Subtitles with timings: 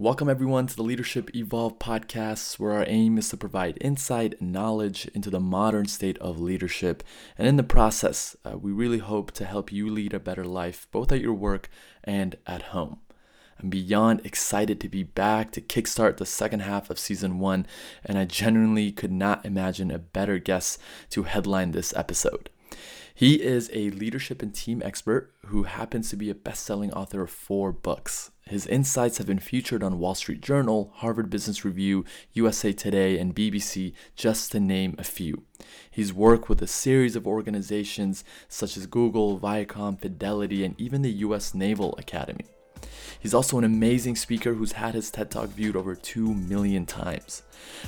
[0.00, 4.52] Welcome, everyone, to the Leadership Evolve podcast, where our aim is to provide insight and
[4.52, 7.02] knowledge into the modern state of leadership.
[7.36, 10.86] And in the process, uh, we really hope to help you lead a better life,
[10.92, 11.68] both at your work
[12.04, 13.00] and at home.
[13.60, 17.66] I'm beyond excited to be back to kickstart the second half of season one,
[18.04, 20.80] and I genuinely could not imagine a better guest
[21.10, 22.50] to headline this episode.
[23.18, 27.22] He is a leadership and team expert who happens to be a best selling author
[27.22, 28.30] of four books.
[28.46, 32.04] His insights have been featured on Wall Street Journal, Harvard Business Review,
[32.34, 35.42] USA Today, and BBC, just to name a few.
[35.90, 41.10] He's worked with a series of organizations such as Google, Viacom, Fidelity, and even the
[41.10, 42.44] US Naval Academy.
[43.18, 47.42] He's also an amazing speaker who's had his TED Talk viewed over 2 million times.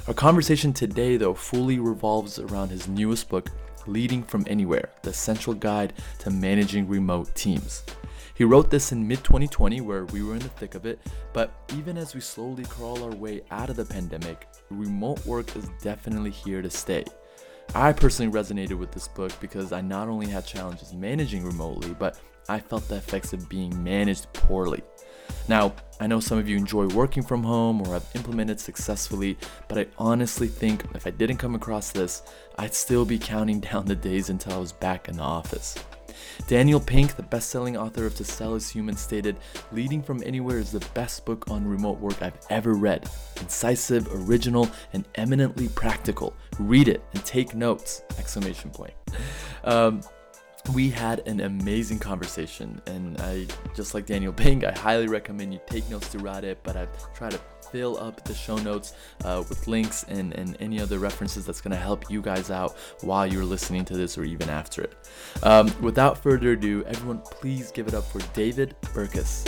[0.09, 3.49] Our conversation today, though, fully revolves around his newest book,
[3.87, 7.83] Leading from Anywhere The Essential Guide to Managing Remote Teams.
[8.35, 10.99] He wrote this in mid 2020, where we were in the thick of it,
[11.33, 15.69] but even as we slowly crawl our way out of the pandemic, remote work is
[15.83, 17.05] definitely here to stay.
[17.75, 22.19] I personally resonated with this book because I not only had challenges managing remotely, but
[22.49, 24.83] I felt the effects of being managed poorly.
[25.49, 29.37] Now, I know some of you enjoy working from home or have implemented successfully,
[29.69, 32.23] but I honestly think if I didn't come across this,
[32.59, 35.77] I'd still be counting down the days until I was back in the office.
[36.47, 39.37] Daniel Pink, the best selling author of To Sell is Human, stated
[39.73, 43.09] Leading from Anywhere is the best book on remote work I've ever read.
[43.41, 46.35] Incisive, original, and eminently practical.
[46.59, 48.03] Read it and take notes!
[48.19, 48.95] Exclamation point.
[49.63, 50.01] Um,
[50.75, 55.61] We had an amazing conversation and i just like daniel pink i highly recommend you
[55.67, 58.95] take notes throughout it but i've tried to fill up the show notes
[59.25, 62.77] uh, with links and, and any other references that's going to help you guys out
[63.03, 64.95] while you're listening to this or even after it.
[65.43, 69.47] Um, without further ado, everyone, please give it up for David Burkus.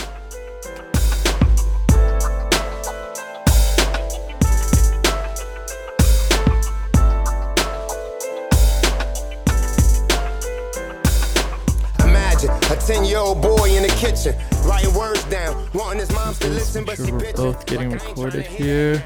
[14.03, 18.45] Kitchen, writing words down, wanting his mom to listen, but sure we're both getting recorded
[18.45, 19.01] here.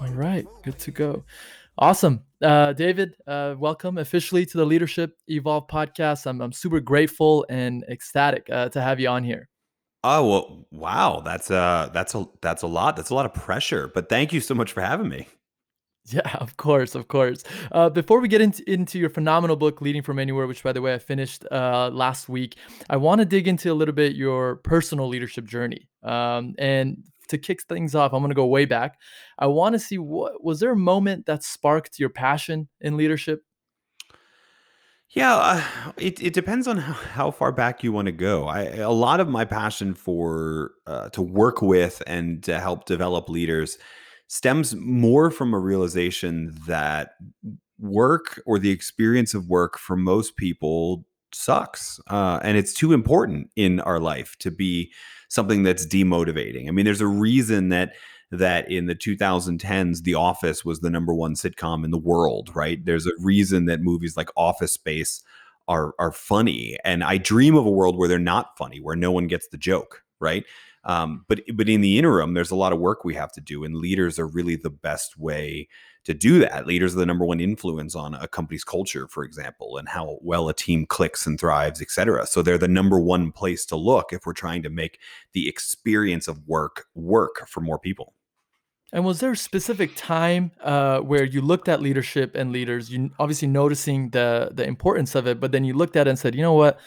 [0.00, 1.24] All right, good to go.
[1.76, 2.22] Awesome.
[2.40, 6.26] Uh, David, uh, welcome officially to the Leadership Evolve podcast.
[6.26, 9.48] I'm, I'm super grateful and ecstatic uh, to have you on here.
[10.04, 12.94] Oh well, wow, that's uh that's a that's a lot.
[12.94, 13.90] That's a lot of pressure.
[13.92, 15.26] But thank you so much for having me.
[16.12, 17.44] Yeah, of course, of course.
[17.70, 20.80] Uh, before we get into, into your phenomenal book, Leading from Anywhere, which, by the
[20.80, 22.56] way, I finished uh, last week,
[22.88, 25.88] I want to dig into a little bit your personal leadership journey.
[26.02, 28.98] Um, and to kick things off, I'm going to go way back.
[29.38, 33.42] I want to see what was there a moment that sparked your passion in leadership?
[35.10, 38.46] Yeah, uh, it it depends on how, how far back you want to go.
[38.46, 43.30] I a lot of my passion for uh, to work with and to help develop
[43.30, 43.78] leaders
[44.28, 47.14] stems more from a realization that
[47.78, 53.50] work or the experience of work for most people sucks uh, and it's too important
[53.56, 54.90] in our life to be
[55.28, 56.68] something that's demotivating.
[56.68, 57.94] I mean there's a reason that
[58.30, 62.84] that in the 2010s the office was the number one sitcom in the world right?
[62.84, 65.22] There's a reason that movies like office space
[65.68, 69.12] are are funny and i dream of a world where they're not funny where no
[69.12, 70.44] one gets the joke right
[70.88, 73.62] um, but but in the interim, there's a lot of work we have to do,
[73.62, 75.68] and leaders are really the best way
[76.04, 76.66] to do that.
[76.66, 80.48] Leaders are the number one influence on a company's culture, for example, and how well
[80.48, 82.26] a team clicks and thrives, et cetera.
[82.26, 84.98] So they're the number one place to look if we're trying to make
[85.34, 88.14] the experience of work work for more people.
[88.90, 93.10] And was there a specific time uh, where you looked at leadership and leaders, you
[93.18, 96.34] obviously noticing the the importance of it, but then you looked at it and said,
[96.34, 96.80] you know what?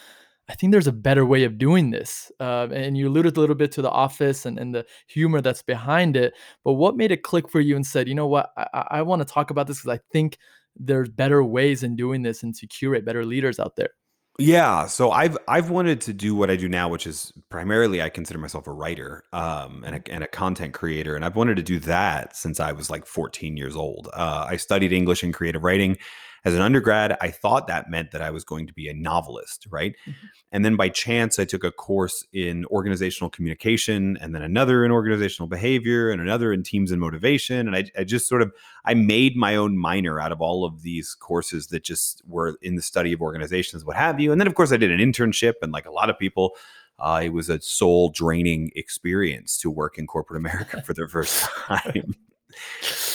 [0.52, 2.30] I think there's a better way of doing this.
[2.38, 5.62] Uh, and you alluded a little bit to the office and, and the humor that's
[5.62, 6.34] behind it.
[6.62, 9.26] But what made it click for you and said, you know what, I, I want
[9.26, 10.36] to talk about this because I think
[10.76, 13.90] there's better ways in doing this and to curate better leaders out there.
[14.38, 18.08] Yeah, so I've I've wanted to do what I do now, which is primarily I
[18.08, 21.62] consider myself a writer um, and, a, and a content creator, and I've wanted to
[21.62, 24.08] do that since I was like 14 years old.
[24.14, 25.98] Uh, I studied English and creative writing
[26.44, 29.66] as an undergrad, I thought that meant that I was going to be a novelist,
[29.70, 29.94] right?
[30.06, 30.26] Mm-hmm.
[30.50, 34.90] And then by chance, I took a course in organizational communication, and then another in
[34.90, 37.68] organizational behavior, and another in teams and motivation.
[37.68, 38.52] And I, I just sort of
[38.84, 42.74] I made my own minor out of all of these courses that just were in
[42.74, 44.32] the study of organizations, what have you.
[44.32, 46.52] And then of course I did an internship, and like a lot of people.
[46.98, 51.42] Uh, it was a soul draining experience to work in corporate America for the first
[51.66, 52.14] time.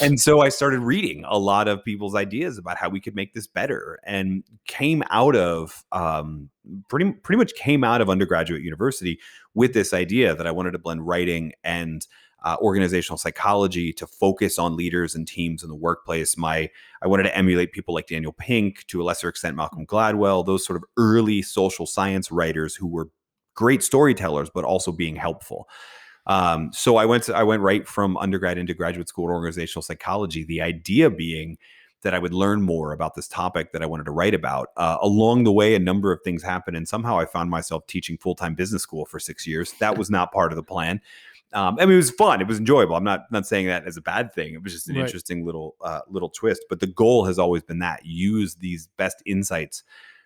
[0.02, 3.34] And so I started reading a lot of people's ideas about how we could make
[3.34, 6.50] this better, and came out of um,
[6.90, 9.20] pretty pretty much came out of undergraduate university
[9.54, 12.06] with this idea that I wanted to blend writing and
[12.44, 16.38] uh, organizational psychology to focus on leaders and teams in the workplace.
[16.38, 16.70] My
[17.02, 20.66] I wanted to emulate people like Daniel Pink, to a lesser extent Malcolm Gladwell, those
[20.66, 23.10] sort of early social science writers who were
[23.56, 25.68] great storytellers, but also being helpful.
[26.28, 29.82] Um, so I went to, I went right from undergrad into graduate school in organizational
[29.82, 30.44] psychology.
[30.44, 31.58] The idea being
[32.04, 34.70] that I would learn more about this topic that I wanted to write about.
[34.78, 38.18] Uh, along the way, a number of things happened, and somehow I found myself teaching
[38.18, 39.74] full time business school for six years.
[39.80, 41.02] That was not part of the plan.
[41.54, 42.42] Um, I mean, it was fun.
[42.42, 42.96] It was enjoyable.
[42.96, 44.54] I'm not not saying that as a bad thing.
[44.54, 45.06] It was just an right.
[45.06, 46.64] interesting little uh, little twist.
[46.70, 49.84] But the goal has always been that use these best insights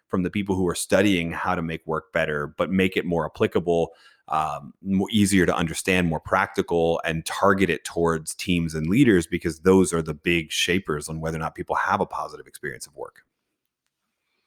[0.07, 3.25] from the people who are studying how to make work better, but make it more
[3.25, 3.91] applicable,
[4.31, 9.59] um, more easier to understand, more practical, and target it towards teams and leaders because
[9.59, 12.95] those are the big shapers on whether or not people have a positive experience of
[12.95, 13.23] work.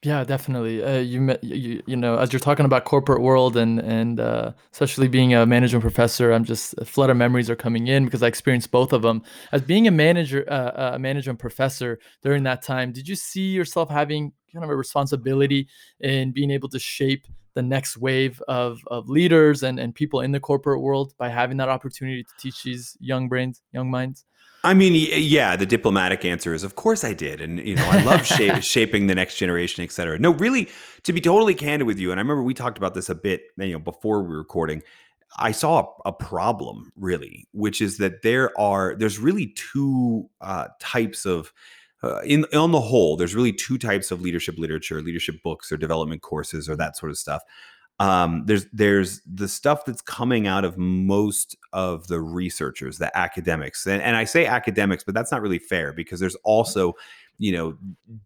[0.03, 0.85] Yeah, definitely.
[0.85, 5.09] Uh, you, you you know, as you're talking about corporate world and and uh, especially
[5.09, 8.27] being a management professor, I'm just a flood of memories are coming in because I
[8.27, 9.23] experienced both of them.
[9.51, 13.89] As being a manager, uh, a management professor during that time, did you see yourself
[13.89, 15.69] having kind of a responsibility
[16.01, 20.33] in being able to shape the next wave of of leaders and and people in
[20.33, 24.25] the corporate world by having that opportunity to teach these young brains, young minds?
[24.65, 27.43] I mean, yeah, the diplomatic answer is, of course I did.
[27.43, 30.19] And, you know, I love shape, shaping the next generation, et cetera.
[30.19, 30.71] No, really,
[31.03, 33.43] to be totally candid with you, and I remember we talked about this a bit,
[33.59, 34.83] you know, before we were recording,
[35.37, 40.69] I saw a, a problem really, which is that there are, there's really two uh,
[40.81, 41.53] types of,
[42.05, 45.77] uh, in on the whole, there's really two types of leadership literature, leadership books or
[45.77, 47.43] development courses or that sort of stuff.
[47.99, 53.87] Um, there's there's the stuff that's coming out of most of the researchers, the academics,
[53.87, 56.93] and, and I say academics, but that's not really fair because there's also
[57.39, 57.77] you know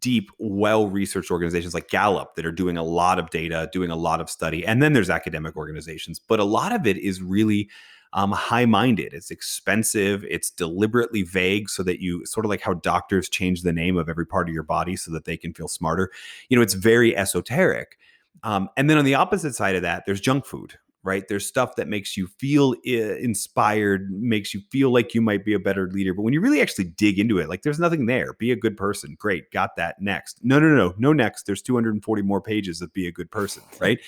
[0.01, 3.95] deep well researched organizations like gallup that are doing a lot of data doing a
[3.95, 4.65] lot of study.
[4.65, 7.69] And then there's academic organizations but a lot of it is really
[8.13, 12.73] um, high minded it's expensive it's deliberately vague so that you sort of like how
[12.73, 15.67] doctors change the name of every part of your body so that they can feel
[15.67, 16.11] smarter
[16.49, 17.97] you know it's very esoteric
[18.43, 21.27] um, and then on the opposite side of that, there's junk food, right?
[21.27, 25.59] There's stuff that makes you feel inspired, makes you feel like you might be a
[25.59, 26.13] better leader.
[26.13, 28.33] But when you really actually dig into it, like there's nothing there.
[28.33, 29.15] Be a good person.
[29.19, 29.51] Great.
[29.51, 30.01] Got that.
[30.01, 30.39] Next.
[30.43, 31.45] No, no, no, no, next.
[31.45, 33.99] There's 240 more pages of be a good person, right?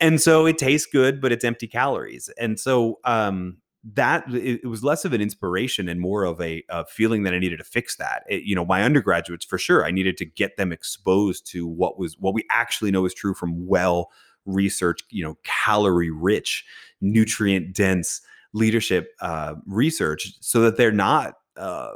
[0.00, 2.30] And so it tastes good, but it's empty calories.
[2.38, 3.58] And so, um,
[3.94, 7.38] that it, was less of an inspiration and more of a, a feeling that I
[7.38, 8.24] needed to fix that.
[8.28, 11.98] It, you know, my undergraduates for sure, I needed to get them exposed to what
[11.98, 14.10] was what we actually know is true from well
[14.44, 16.64] researched, you know, calorie rich,
[17.00, 18.20] nutrient dense
[18.52, 21.92] leadership uh, research, so that they're not uh,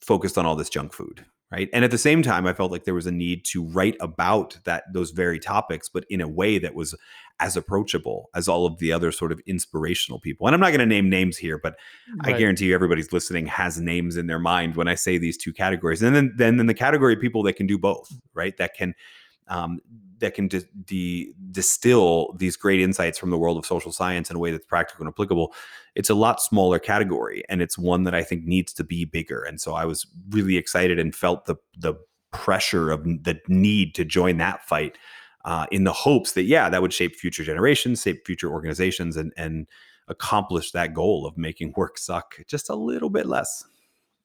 [0.00, 2.84] focused on all this junk food right and at the same time i felt like
[2.84, 6.58] there was a need to write about that those very topics but in a way
[6.58, 6.94] that was
[7.42, 10.46] as approachable as all of the other sort of inspirational people.
[10.46, 11.76] And i'm not going to name names here but
[12.24, 12.34] right.
[12.34, 15.52] i guarantee you everybody's listening has names in their mind when i say these two
[15.52, 16.02] categories.
[16.02, 18.56] And then then in the category of people that can do both right?
[18.56, 18.94] That can
[19.48, 19.80] um,
[20.18, 24.38] that can di- distill these great insights from the world of social science in a
[24.38, 25.52] way that's practical and applicable.
[25.96, 29.42] It's a lot smaller category and it's one that i think needs to be bigger.
[29.42, 31.94] And so i was really excited and felt the the
[32.30, 34.96] pressure of the need to join that fight
[35.44, 39.32] uh, in the hopes that yeah that would shape future generations shape future organizations and
[39.36, 39.66] and
[40.08, 43.64] accomplish that goal of making work suck just a little bit less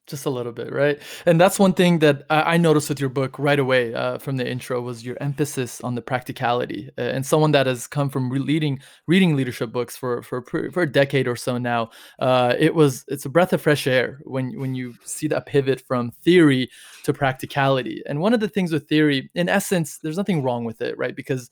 [0.08, 0.98] just a little bit right?
[1.26, 4.48] And that's one thing that i noticed with your book right away uh, from the
[4.48, 8.80] intro was your emphasis on the practicality uh, and someone that has come from reading
[9.06, 13.24] reading leadership books for for for a decade or so now uh, it was it's
[13.24, 16.70] a breath of fresh air when when you see that pivot from theory
[17.04, 18.02] to practicality.
[18.06, 21.14] And one of the things with theory in essence there's nothing wrong with it right?
[21.14, 21.50] Because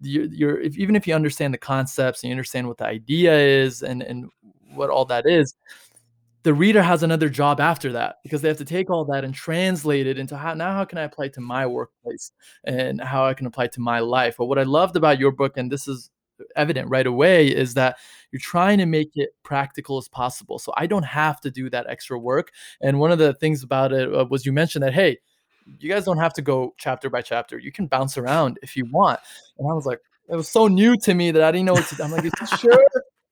[0.00, 3.36] you're, you're if, even if you understand the concepts and you understand what the idea
[3.36, 4.30] is and and
[4.74, 5.54] what all that is
[6.42, 9.34] the reader has another job after that because they have to take all that and
[9.34, 12.32] translate it into how now how can I apply it to my workplace
[12.64, 14.36] and how I can apply it to my life.
[14.38, 16.10] But what I loved about your book, and this is
[16.54, 17.98] evident right away, is that
[18.30, 20.58] you're trying to make it practical as possible.
[20.58, 22.52] So I don't have to do that extra work.
[22.80, 25.18] And one of the things about it uh, was you mentioned that hey,
[25.80, 27.58] you guys don't have to go chapter by chapter.
[27.58, 29.20] You can bounce around if you want.
[29.58, 31.86] And I was like, it was so new to me that I didn't know what
[31.86, 32.02] to.
[32.02, 32.24] I'm like,
[32.60, 32.84] sure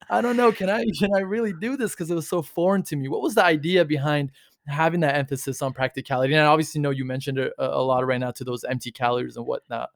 [0.09, 0.53] I don't know.
[0.53, 1.93] Can I can I really do this?
[1.93, 3.09] Because it was so foreign to me.
[3.09, 4.33] What was the idea behind
[4.67, 6.35] having that emphasis on practicality?
[6.35, 9.37] And I obviously know you mentioned a, a lot right now to those empty calories
[9.37, 9.91] and whatnot.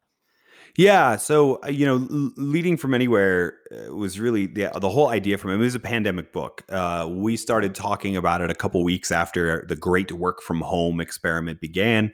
[0.77, 5.37] Yeah, so uh, you know, leading from anywhere uh, was really the the whole idea
[5.39, 5.55] from it.
[5.55, 6.65] It was a pandemic book.
[6.69, 11.01] Uh, we started talking about it a couple weeks after the great work from home
[11.01, 12.13] experiment began.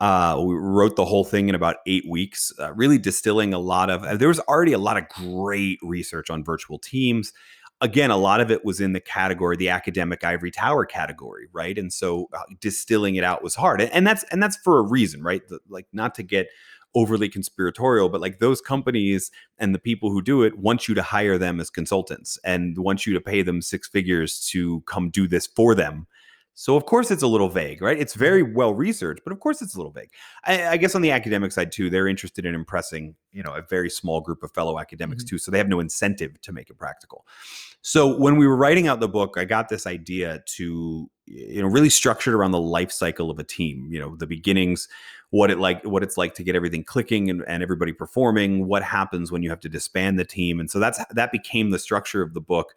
[0.00, 3.88] Uh, we wrote the whole thing in about eight weeks, uh, really distilling a lot
[3.88, 4.18] of.
[4.18, 7.32] There was already a lot of great research on virtual teams.
[7.80, 11.76] Again, a lot of it was in the category, the academic ivory tower category, right?
[11.76, 14.82] And so uh, distilling it out was hard, and, and that's and that's for a
[14.82, 15.46] reason, right?
[15.48, 16.48] The, like not to get
[16.94, 21.02] overly conspiratorial, but like those companies and the people who do it want you to
[21.02, 25.28] hire them as consultants and want you to pay them six figures to come do
[25.28, 26.06] this for them.
[26.58, 27.98] So of course it's a little vague, right?
[27.98, 30.08] It's very well researched, but of course it's a little vague.
[30.44, 33.60] I, I guess on the academic side too, they're interested in impressing, you know, a
[33.60, 35.34] very small group of fellow academics mm-hmm.
[35.34, 35.38] too.
[35.38, 37.26] So they have no incentive to make it practical.
[37.82, 41.68] So when we were writing out the book, I got this idea to, you know,
[41.68, 43.86] really structured around the life cycle of a team.
[43.90, 44.88] You know, the beginnings,
[45.28, 48.82] what it like what it's like to get everything clicking and, and everybody performing what
[48.82, 52.22] happens when you have to disband the team and so that's that became the structure
[52.22, 52.74] of the book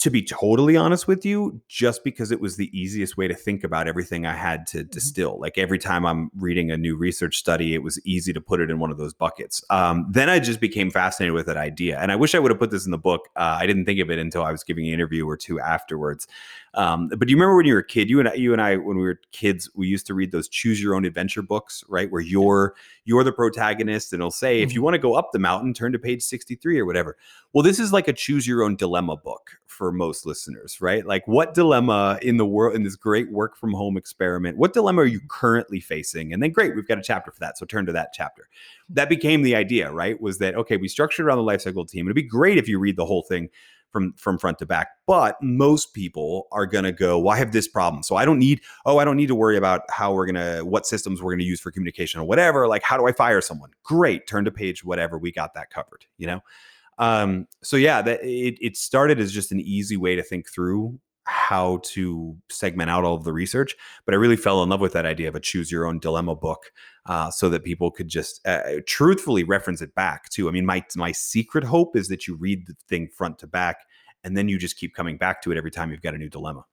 [0.00, 3.64] to be totally honest with you, just because it was the easiest way to think
[3.64, 4.90] about everything I had to mm-hmm.
[4.90, 5.40] distill.
[5.40, 8.70] Like every time I'm reading a new research study, it was easy to put it
[8.70, 9.64] in one of those buckets.
[9.70, 11.98] Um, then I just became fascinated with that idea.
[11.98, 13.28] And I wish I would have put this in the book.
[13.34, 16.26] Uh, I didn't think of it until I was giving an interview or two afterwards.
[16.74, 18.10] Um, but do you remember when you were a kid?
[18.10, 20.48] You and I, you and I, when we were kids, we used to read those
[20.48, 22.10] choose your own adventure books, right?
[22.10, 22.74] Where you're
[23.04, 24.68] you're the protagonist, and it'll say mm-hmm.
[24.68, 27.16] if you want to go up the mountain, turn to page sixty three or whatever.
[27.52, 31.04] Well, this is like a choose your own dilemma book for most listeners, right?
[31.04, 34.58] Like, what dilemma in the world in this great work from home experiment?
[34.58, 35.28] What dilemma are you mm-hmm.
[35.28, 36.32] currently facing?
[36.32, 37.58] And then, great, we've got a chapter for that.
[37.58, 38.48] So turn to that chapter.
[38.88, 39.08] That mm-hmm.
[39.08, 40.20] became the idea, right?
[40.20, 40.76] Was that okay?
[40.76, 42.06] We structured around the life cycle team.
[42.06, 43.48] It'd be great if you read the whole thing
[43.94, 47.52] from from front to back but most people are going to go well i have
[47.52, 50.26] this problem so i don't need oh i don't need to worry about how we're
[50.26, 53.06] going to what systems we're going to use for communication or whatever like how do
[53.06, 56.40] i fire someone great turn to page whatever we got that covered you know
[56.98, 60.98] um so yeah that it, it started as just an easy way to think through
[61.24, 63.74] how to segment out all of the research.
[64.04, 66.36] But I really fell in love with that idea of a choose your own dilemma
[66.36, 66.70] book,
[67.06, 70.48] uh, so that people could just uh, truthfully reference it back too.
[70.48, 73.78] I mean, my my secret hope is that you read the thing front to back,
[74.22, 76.30] and then you just keep coming back to it every time you've got a new
[76.30, 76.64] dilemma.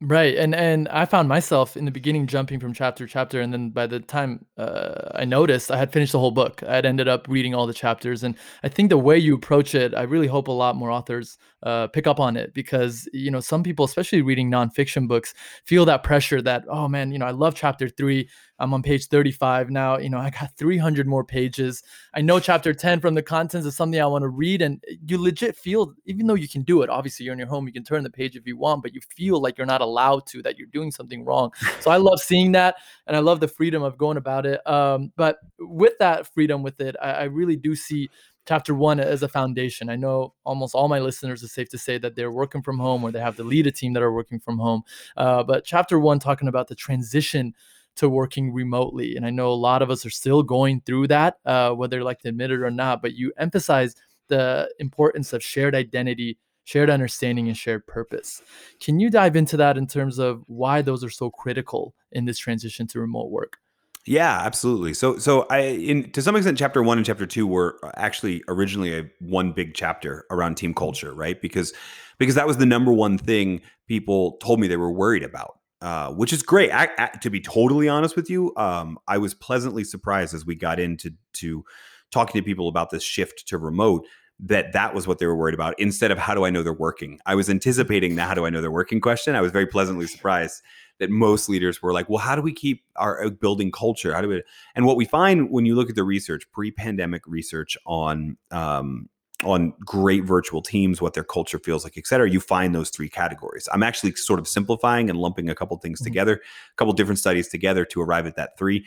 [0.00, 3.52] Right, and and I found myself in the beginning jumping from chapter to chapter, and
[3.52, 6.62] then by the time uh, I noticed, I had finished the whole book.
[6.62, 9.74] I had ended up reading all the chapters, and I think the way you approach
[9.74, 13.28] it, I really hope a lot more authors uh, pick up on it because you
[13.32, 17.26] know some people, especially reading nonfiction books, feel that pressure that oh man, you know
[17.26, 19.98] I love chapter three, I'm on page 35 now.
[19.98, 21.82] You know, I got 300 more pages.
[22.14, 24.62] I know chapter 10 from the contents is something I want to read.
[24.62, 27.66] And you legit feel, even though you can do it, obviously you're in your home,
[27.66, 30.26] you can turn the page if you want, but you feel like you're not allowed
[30.28, 31.52] to, that you're doing something wrong.
[31.80, 32.76] So I love seeing that.
[33.06, 34.66] And I love the freedom of going about it.
[34.66, 38.10] Um, but with that freedom with it, I, I really do see
[38.48, 39.90] chapter one as a foundation.
[39.90, 43.04] I know almost all my listeners are safe to say that they're working from home
[43.04, 44.82] or they have to lead a team that are working from home.
[45.18, 47.54] Uh, but chapter one, talking about the transition
[47.98, 49.16] to working remotely.
[49.16, 52.20] And I know a lot of us are still going through that, uh, whether like
[52.20, 53.02] to admit it or not.
[53.02, 53.94] But you emphasize
[54.28, 58.42] the importance of shared identity, shared understanding, and shared purpose.
[58.80, 62.38] Can you dive into that in terms of why those are so critical in this
[62.38, 63.58] transition to remote work?
[64.06, 64.94] Yeah, absolutely.
[64.94, 68.96] So, so I, in to some extent, chapter one and chapter two were actually originally
[68.96, 71.40] a one big chapter around team culture, right?
[71.42, 71.74] Because,
[72.16, 76.12] because that was the number one thing people told me they were worried about uh,
[76.12, 76.70] which is great.
[76.70, 80.54] I, I, to be totally honest with you, um, I was pleasantly surprised as we
[80.54, 81.64] got into to
[82.10, 84.06] talking to people about this shift to remote
[84.40, 86.72] that that was what they were worried about instead of how do I know they're
[86.72, 87.18] working.
[87.26, 89.34] I was anticipating the how do I know they're working question.
[89.34, 90.62] I was very pleasantly surprised
[90.98, 94.14] that most leaders were like, well, how do we keep our uh, building culture?
[94.14, 94.42] How do we?
[94.74, 99.08] And what we find when you look at the research, pre-pandemic research on um,
[99.44, 103.08] on great virtual teams, what their culture feels like, et cetera, you find those three
[103.08, 103.68] categories.
[103.72, 106.06] I'm actually sort of simplifying and lumping a couple things mm-hmm.
[106.06, 108.84] together, a couple different studies together to arrive at that three.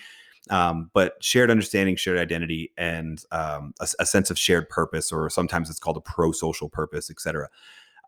[0.49, 5.29] Um, but shared understanding, shared identity, and um, a, a, sense of shared purpose, or
[5.29, 7.47] sometimes it's called a pro-social purpose, et cetera.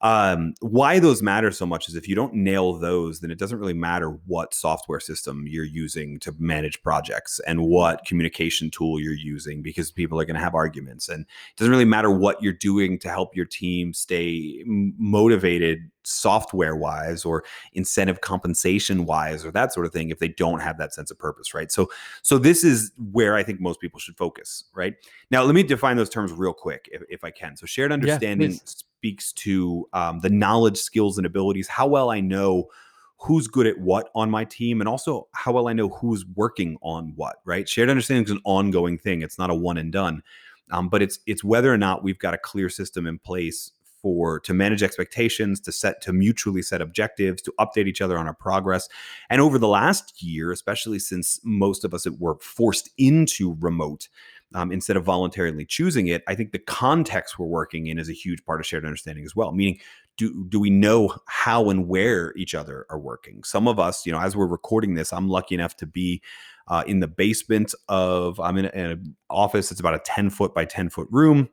[0.04, 3.58] Um, why those matter so much is if you don't nail those, then it doesn't
[3.58, 9.14] really matter what software system you're using to manage projects and what communication tool you're
[9.14, 11.08] using because people are going to have arguments.
[11.08, 16.76] And it doesn't really matter what you're doing to help your team stay motivated software
[16.76, 17.44] wise or
[17.74, 21.18] incentive compensation wise or that sort of thing if they don't have that sense of
[21.18, 21.90] purpose right so
[22.22, 24.96] so this is where i think most people should focus right
[25.32, 28.52] now let me define those terms real quick if, if i can so shared understanding
[28.52, 28.58] yeah,
[29.04, 32.70] speaks to um, the knowledge, skills, and abilities, how well I know
[33.18, 36.78] who's good at what on my team and also how well I know who's working
[36.82, 37.68] on what, right?
[37.68, 39.22] Shared understanding is an ongoing thing.
[39.22, 40.24] It's not a one and done.
[40.72, 43.72] Um, but it's it's whether or not we've got a clear system in place
[44.04, 48.28] for to manage expectations, to set to mutually set objectives, to update each other on
[48.28, 48.88] our progress.
[49.30, 54.10] And over the last year, especially since most of us were forced into remote
[54.54, 58.14] um, instead of voluntarily choosing it, I think the context we're working in is a
[58.14, 59.52] huge part of shared understanding as well.
[59.52, 59.80] Meaning,
[60.18, 63.44] do do we know how and where each other are working?
[63.44, 66.22] Some of us, you know, as we're recording this, I'm lucky enough to be
[66.68, 69.72] uh, in the basement of I'm in, in an office.
[69.72, 71.50] It's about a 10 foot by 10 foot room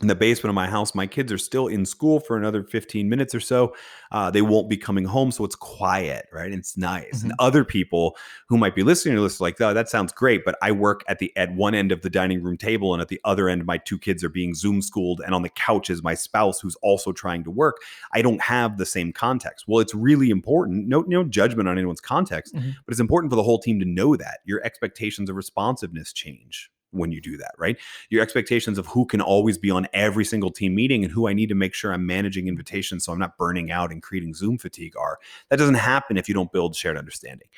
[0.00, 0.94] in the basement of my house.
[0.94, 3.74] My kids are still in school for another 15 minutes or so.
[4.12, 5.32] Uh, they won't be coming home.
[5.32, 6.52] So it's quiet, right?
[6.52, 7.18] It's nice.
[7.18, 7.30] Mm-hmm.
[7.30, 8.16] And other people
[8.48, 10.44] who might be listening to this like, oh, that sounds great.
[10.44, 13.08] But I work at the at one end of the dining room table, and at
[13.08, 16.02] the other end, my two kids are being Zoom schooled, and on the couch is
[16.02, 17.78] my spouse who's also trying to work.
[18.12, 19.64] I don't have the same context.
[19.66, 20.86] Well, it's really important.
[20.86, 22.70] No, no judgment on anyone's context, mm-hmm.
[22.86, 26.70] but it's important for the whole team to know that your expectations of responsiveness change
[26.90, 27.76] when you do that, right?
[28.10, 31.32] Your expectations of who can always be on every single team meeting and who I
[31.32, 34.58] need to make sure I'm managing invitations so I'm not burning out and creating Zoom
[34.58, 35.18] fatigue are.
[35.50, 37.48] That doesn't happen if you don't build shared understanding.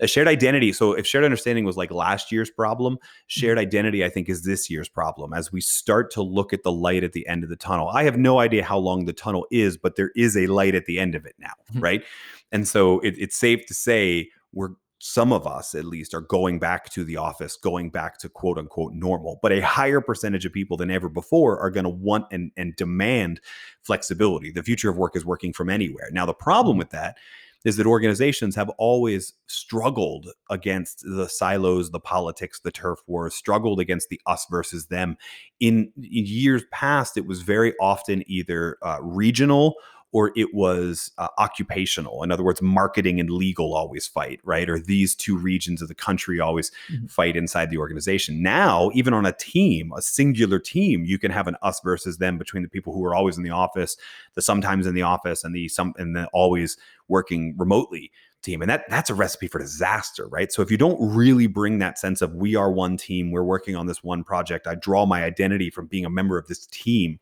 [0.00, 3.66] A shared identity, so if shared understanding was like last year's problem, shared mm-hmm.
[3.66, 7.04] identity I think is this year's problem as we start to look at the light
[7.04, 7.88] at the end of the tunnel.
[7.88, 10.86] I have no idea how long the tunnel is, but there is a light at
[10.86, 11.80] the end of it now, mm-hmm.
[11.80, 12.04] right?
[12.50, 14.70] And so it, it's safe to say we're
[15.04, 18.56] some of us at least are going back to the office, going back to quote
[18.56, 19.40] unquote normal.
[19.42, 22.76] But a higher percentage of people than ever before are going to want and, and
[22.76, 23.40] demand
[23.82, 24.52] flexibility.
[24.52, 26.08] The future of work is working from anywhere.
[26.12, 27.16] Now, the problem with that
[27.64, 33.80] is that organizations have always struggled against the silos, the politics, the turf wars, struggled
[33.80, 35.16] against the us versus them.
[35.58, 39.74] In, in years past, it was very often either uh, regional
[40.12, 42.22] or it was uh, occupational.
[42.22, 44.68] In other words, marketing and legal always fight, right?
[44.68, 47.06] Or these two regions of the country always mm-hmm.
[47.06, 48.42] fight inside the organization.
[48.42, 52.36] Now, even on a team, a singular team, you can have an us versus them
[52.36, 53.96] between the people who are always in the office,
[54.34, 56.76] the sometimes in the office, and the some and the always
[57.08, 60.98] working remotely team and that that's a recipe for disaster right so if you don't
[61.14, 64.66] really bring that sense of we are one team we're working on this one project
[64.66, 67.20] i draw my identity from being a member of this team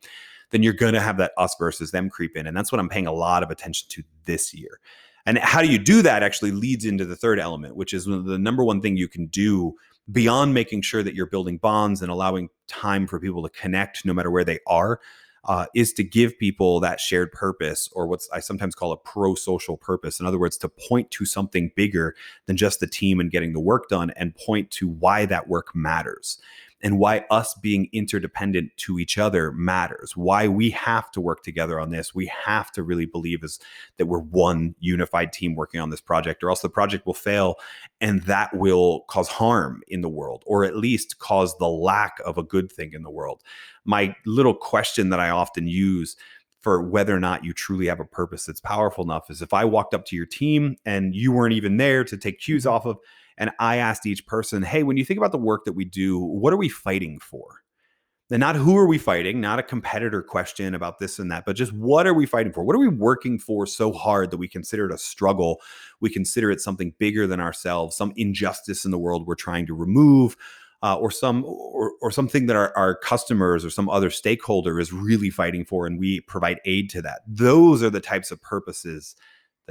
[0.51, 2.45] then you're going to have that us versus them creep in.
[2.45, 4.79] And that's what I'm paying a lot of attention to this year.
[5.25, 8.39] And how do you do that actually leads into the third element, which is the
[8.39, 9.75] number one thing you can do
[10.11, 14.13] beyond making sure that you're building bonds and allowing time for people to connect no
[14.13, 14.99] matter where they are.
[15.45, 19.33] Uh, is to give people that shared purpose, or what I sometimes call a pro
[19.33, 20.19] social purpose.
[20.19, 23.59] In other words, to point to something bigger than just the team and getting the
[23.59, 26.37] work done and point to why that work matters
[26.83, 31.79] and why us being interdependent to each other matters why we have to work together
[31.79, 33.59] on this we have to really believe is
[33.97, 37.55] that we're one unified team working on this project or else the project will fail
[37.99, 42.37] and that will cause harm in the world or at least cause the lack of
[42.37, 43.41] a good thing in the world.
[43.85, 46.15] My little question that i often use
[46.61, 49.65] for whether or not you truly have a purpose that's powerful enough is if I
[49.65, 52.73] walked up to your team and you weren't even there to take cues mm-hmm.
[52.73, 52.99] off of,
[53.37, 56.19] and I asked each person, hey, when you think about the work that we do,
[56.19, 57.61] what are we fighting for?
[58.29, 61.57] And not who are we fighting, not a competitor question about this and that, but
[61.57, 62.63] just what are we fighting for?
[62.63, 65.59] What are we working for so hard that we consider it a struggle?
[65.99, 69.73] We consider it something bigger than ourselves, some injustice in the world we're trying to
[69.73, 70.37] remove,
[70.83, 74.91] uh, or some or, or something that our, our customers or some other stakeholder is
[74.91, 79.15] really fighting for and we provide aid to that those are the types of purposes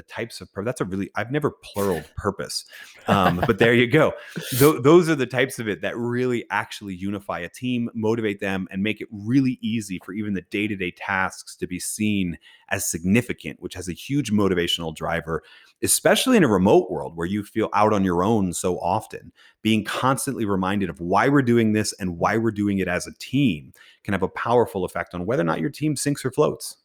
[0.00, 2.64] the types of that's a really i've never pluraled purpose
[3.06, 4.12] um, but there you go.
[4.50, 8.68] Th- those are the types of it that really actually unify a team motivate them
[8.70, 12.38] and make it really easy for even the day-to-day tasks to be seen
[12.70, 15.42] as significant which has a huge motivational driver
[15.82, 19.32] especially in a remote world where you feel out on your own so often.
[19.62, 23.14] Being constantly reminded of why we're doing this and why we're doing it as a
[23.18, 23.72] team
[24.04, 26.76] can have a powerful effect on whether or not your team sinks or floats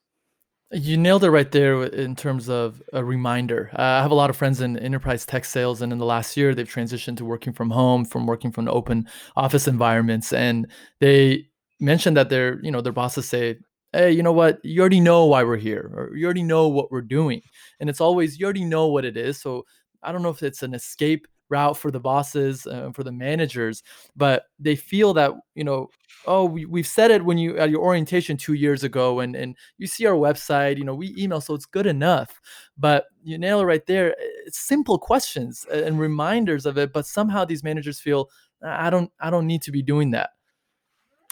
[0.71, 3.69] you nailed it right there in terms of a reminder.
[3.73, 6.35] Uh, I have a lot of friends in enterprise tech sales, and in the last
[6.35, 10.67] year, they've transitioned to working from home, from working from open office environments, and
[10.99, 11.47] they
[11.79, 13.57] mentioned that their, you know, their bosses say,
[13.93, 14.59] "Hey, you know what?
[14.63, 17.41] You already know why we're here, or you already know what we're doing,"
[17.79, 19.39] and it's always you already know what it is.
[19.39, 19.65] So
[20.03, 23.83] I don't know if it's an escape route for the bosses uh, for the managers
[24.15, 25.89] but they feel that you know
[26.27, 29.55] oh we, we've said it when you at your orientation two years ago and and
[29.77, 32.41] you see our website you know we email so it's good enough.
[32.77, 37.45] But you nail it right there it's simple questions and reminders of it but somehow
[37.45, 38.29] these managers feel
[38.63, 40.31] i don't i don't need to be doing that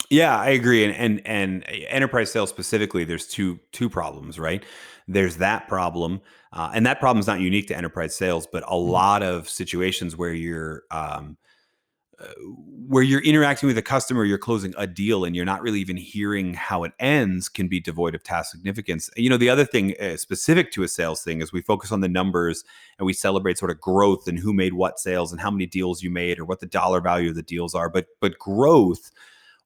[0.09, 0.83] Yeah, I agree.
[0.83, 4.63] And and and enterprise sales specifically, there's two two problems, right?
[5.07, 6.21] There's that problem,
[6.53, 8.89] uh, and that problem is not unique to enterprise sales, but a Mhm.
[8.91, 11.37] lot of situations where you're um,
[12.19, 12.27] uh,
[12.87, 15.97] where you're interacting with a customer, you're closing a deal, and you're not really even
[15.97, 19.09] hearing how it ends, can be devoid of task significance.
[19.17, 22.01] You know, the other thing uh, specific to a sales thing is we focus on
[22.01, 22.63] the numbers
[22.99, 26.03] and we celebrate sort of growth and who made what sales and how many deals
[26.03, 27.89] you made or what the dollar value of the deals are.
[27.89, 29.11] But but growth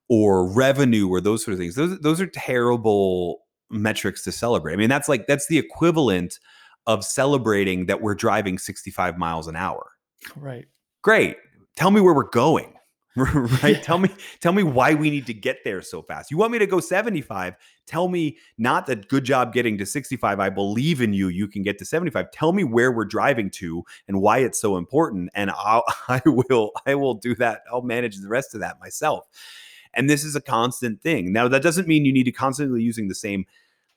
[0.10, 1.76] or revenue or those sort of things.
[1.76, 4.74] Those those are terrible metrics to celebrate.
[4.74, 6.40] I mean, that's like that's the equivalent
[6.86, 9.92] of celebrating that we're driving 65 miles an hour.
[10.36, 10.66] Right.
[11.02, 11.36] Great.
[11.76, 12.74] Tell me where we're going.
[13.18, 13.76] right?
[13.76, 13.82] Yeah.
[13.82, 14.10] Tell me
[14.42, 16.30] tell me why we need to get there so fast.
[16.30, 17.56] You want me to go 75?
[17.88, 20.40] Tell me not that good job getting to 65.
[20.40, 21.30] I believe in you.
[21.30, 22.30] You can get to 75.
[22.30, 26.74] Tell me where we're driving to and why it's so important and I'll, I will
[26.86, 27.62] I will do that.
[27.74, 29.26] I'll manage the rest of that myself.
[29.98, 31.34] And this is a constant thing.
[31.34, 33.46] Now, that doesn't mean you need to constantly using the same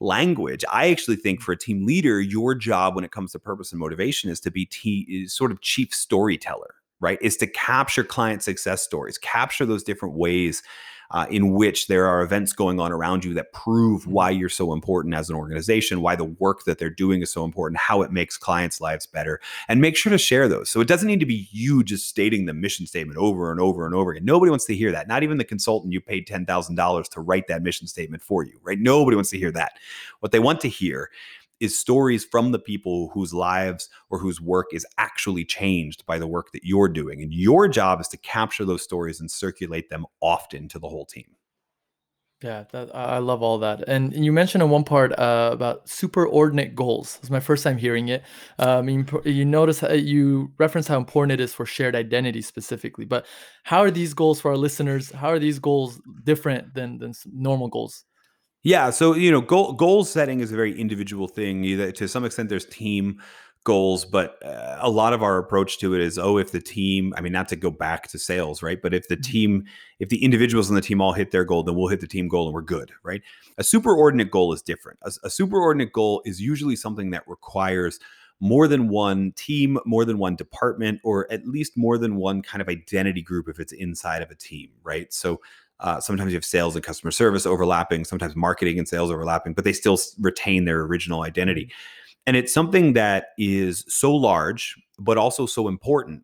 [0.00, 0.64] language.
[0.72, 3.78] I actually think for a team leader, your job when it comes to purpose and
[3.78, 7.18] motivation is to be t- is sort of chief storyteller, right?
[7.20, 10.62] Is to capture client success stories, capture those different ways
[11.10, 14.72] uh, in which there are events going on around you that prove why you're so
[14.72, 18.12] important as an organization, why the work that they're doing is so important, how it
[18.12, 20.70] makes clients' lives better, and make sure to share those.
[20.70, 23.86] So it doesn't need to be you just stating the mission statement over and over
[23.86, 24.24] and over again.
[24.24, 25.08] Nobody wants to hear that.
[25.08, 28.78] Not even the consultant you paid $10,000 to write that mission statement for you, right?
[28.78, 29.72] Nobody wants to hear that.
[30.20, 31.10] What they want to hear
[31.60, 36.26] is stories from the people whose lives or whose work is actually changed by the
[36.26, 37.22] work that you're doing.
[37.22, 41.06] And your job is to capture those stories and circulate them often to the whole
[41.06, 41.36] team.
[42.42, 43.86] Yeah, that I love all that.
[43.86, 47.18] And you mentioned in one part uh, about superordinate goals.
[47.20, 48.22] It's my first time hearing it.
[48.58, 52.40] Uh, I mean, you notice how you reference how important it is for shared identity
[52.40, 53.04] specifically.
[53.04, 53.26] But
[53.64, 55.10] how are these goals for our listeners?
[55.10, 58.06] How are these goals different than than normal goals?
[58.62, 61.64] Yeah, so you know, goal goal setting is a very individual thing.
[61.64, 63.20] Either to some extent, there's team
[63.64, 67.12] goals, but uh, a lot of our approach to it is, oh, if the team,
[67.16, 68.80] I mean, not to go back to sales, right?
[68.80, 69.22] But if the Mhm.
[69.22, 69.64] team,
[69.98, 72.28] if the individuals on the team all hit their goal, then we'll hit the team
[72.28, 73.22] goal and we're good, right?
[73.58, 74.98] A superordinate goal is different.
[75.02, 77.98] A, a superordinate goal is usually something that requires
[78.42, 82.62] more than one team, more than one department, or at least more than one kind
[82.62, 85.12] of identity group if it's inside of a team, right?
[85.12, 85.40] So
[85.80, 89.64] uh, sometimes you have sales and customer service overlapping, sometimes marketing and sales overlapping, but
[89.64, 91.70] they still retain their original identity.
[92.26, 96.22] And it's something that is so large, but also so important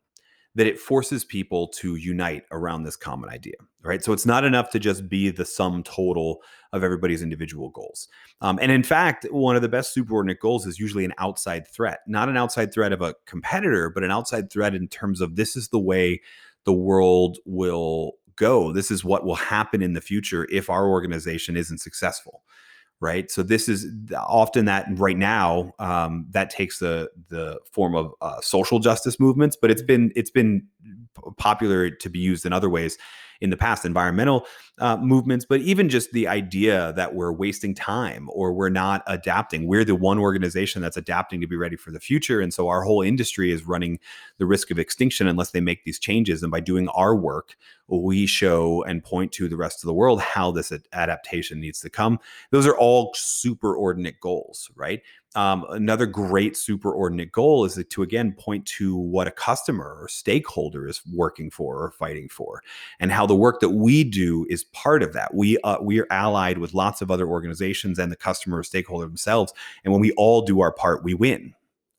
[0.57, 4.03] that it forces people to unite around this common idea, right?
[4.03, 6.41] So it's not enough to just be the sum total
[6.73, 8.09] of everybody's individual goals.
[8.41, 12.01] Um, and in fact, one of the best superordinate goals is usually an outside threat,
[12.07, 15.57] not an outside threat of a competitor, but an outside threat in terms of this
[15.57, 16.23] is the way
[16.65, 18.73] the world will go.
[18.73, 22.43] This is what will happen in the future if our organization isn't successful
[23.01, 28.13] right so this is often that right now um, that takes the the form of
[28.23, 30.67] uh, social justice movements but it's been it's been
[31.37, 32.97] popular to be used in other ways
[33.41, 34.47] in the past environmental
[34.79, 39.67] uh, movements but even just the idea that we're wasting time or we're not adapting
[39.67, 42.83] we're the one organization that's adapting to be ready for the future and so our
[42.83, 43.99] whole industry is running
[44.39, 47.57] the risk of extinction unless they make these changes and by doing our work
[47.89, 51.89] we show and point to the rest of the world how this adaptation needs to
[51.89, 52.19] come
[52.51, 55.03] those are all superordinate goals, right?
[55.37, 60.89] Um, another great superordinate goal is to again point to what a customer or stakeholder
[60.89, 62.63] is working for or fighting for,
[62.99, 65.35] and how the work that we do is part of that.
[65.35, 69.07] We uh, we are allied with lots of other organizations and the customer or stakeholder
[69.07, 69.53] themselves,
[69.85, 71.55] and when we all do our part, we win.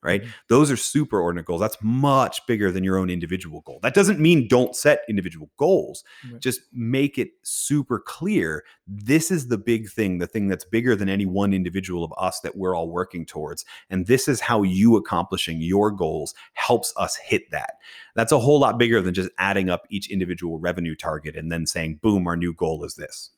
[0.08, 0.24] Right?
[0.24, 0.30] Mhm.
[0.48, 1.60] Those are superordinate goals.
[1.60, 3.80] That's much bigger than your own individual goal.
[3.84, 6.04] That doesn't mean don't set individual goals.
[6.32, 6.42] Right.
[6.42, 11.10] Just make it super clear this is the big thing, the thing that's bigger than
[11.10, 13.66] any one individual of us that we're all working towards.
[13.90, 17.74] And this is how you accomplishing your goals helps us hit that.
[18.16, 21.66] That's a whole lot bigger than just adding up each individual revenue target and then
[21.66, 23.32] saying, boom, our new goal is this.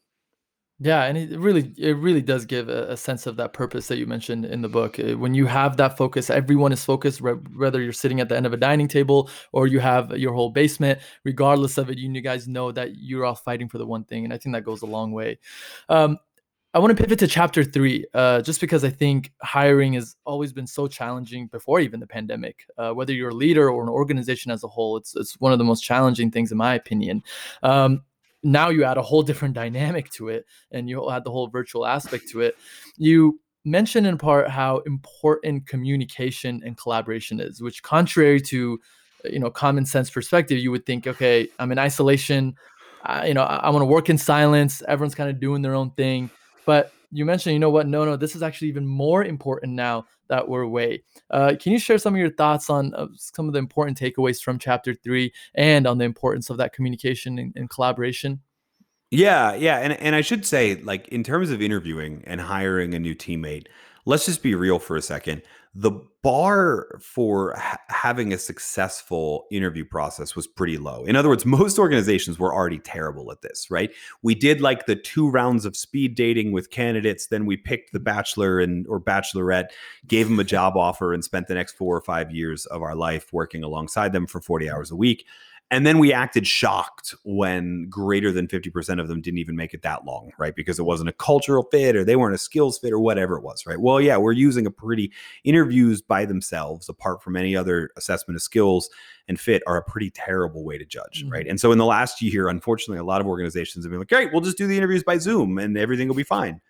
[0.82, 3.98] Yeah, and it really it really does give a, a sense of that purpose that
[3.98, 4.98] you mentioned in the book.
[4.98, 8.38] Uh, When you have that focus, everyone is focused, re- whether you're sitting at the
[8.38, 11.00] end of a dining table or you have your whole basement.
[11.26, 14.24] Regardless of it, you, you guys know that you're all fighting for the one thing,
[14.24, 15.40] and I think that goes a long way.
[15.90, 16.18] Um,
[16.74, 20.54] I want to pivot to chapter three, uh, just because I think hiring has always
[20.54, 22.68] been so challenging before even the pandemic.
[22.78, 25.58] Uh, whether you're a leader or an organization as a whole, it's it's one of
[25.58, 27.24] the most challenging things in my opinion.
[27.64, 28.04] Um,
[28.44, 31.86] now you add a whole different dynamic to it, and you add the whole virtual
[31.86, 32.58] aspect to it.
[32.98, 38.80] You mentioned in part how important communication and collaboration is, which contrary to
[39.26, 42.56] you know common sense perspective, you would think, okay, I'm in isolation
[43.04, 44.84] I, you know, I, I want to work in silence.
[44.88, 46.30] Everyone's kind of doing their own thing.
[46.66, 47.88] But you mentioned, you know what?
[47.88, 51.04] No, no, this is actually even more important now that we're away.
[51.30, 54.42] Uh, can you share some of your thoughts on uh, some of the important takeaways
[54.42, 58.42] from chapter three and on the importance of that communication and, and collaboration?
[59.12, 63.00] Yeah, yeah, and and I should say, like in terms of interviewing and hiring a
[63.00, 63.66] new teammate,
[64.06, 65.42] let's just be real for a second.
[65.76, 65.92] The
[66.24, 71.06] bar for ha- having a successful interview process was pretty low.
[71.06, 73.92] In other words, most organizations were already terrible at this, right?
[74.22, 78.00] We did like the two rounds of speed dating with candidates, then we picked the
[78.00, 79.70] bachelor and or bachelorette,
[80.08, 82.96] gave them a job offer, and spent the next four or five years of our
[82.96, 85.26] life working alongside them for forty hours a week
[85.72, 89.84] and then we acted shocked when greater than 50% of them didn't even make it
[89.84, 90.56] that long, right?
[90.56, 93.44] Because it wasn't a cultural fit or they weren't a skills fit or whatever it
[93.44, 93.80] was, right?
[93.80, 95.12] Well, yeah, we're using a pretty
[95.44, 98.90] interviews by themselves, apart from any other assessment of skills
[99.28, 101.34] and fit, are a pretty terrible way to judge, mm-hmm.
[101.34, 101.48] right?
[101.48, 104.32] And so in the last year, unfortunately, a lot of organizations have been like, great,
[104.32, 106.62] we'll just do the interviews by Zoom and everything will be fine.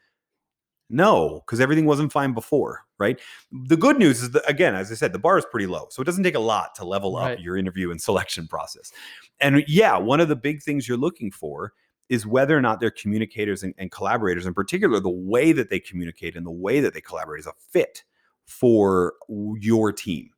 [0.90, 3.20] No, because everything wasn't fine before, right?
[3.52, 5.88] The good news is that, again, as I said, the bar is pretty low.
[5.92, 7.34] So it doesn't take a lot to level right.
[7.34, 8.92] up your interview and selection process.
[9.40, 11.74] And yeah, one of the big things you're looking for
[12.10, 15.80] is whether or not their communicators and, and collaborators, in particular, the way that they
[15.80, 18.04] communicate and the way that they collaborate is a fit
[18.46, 19.14] for
[19.60, 20.32] your team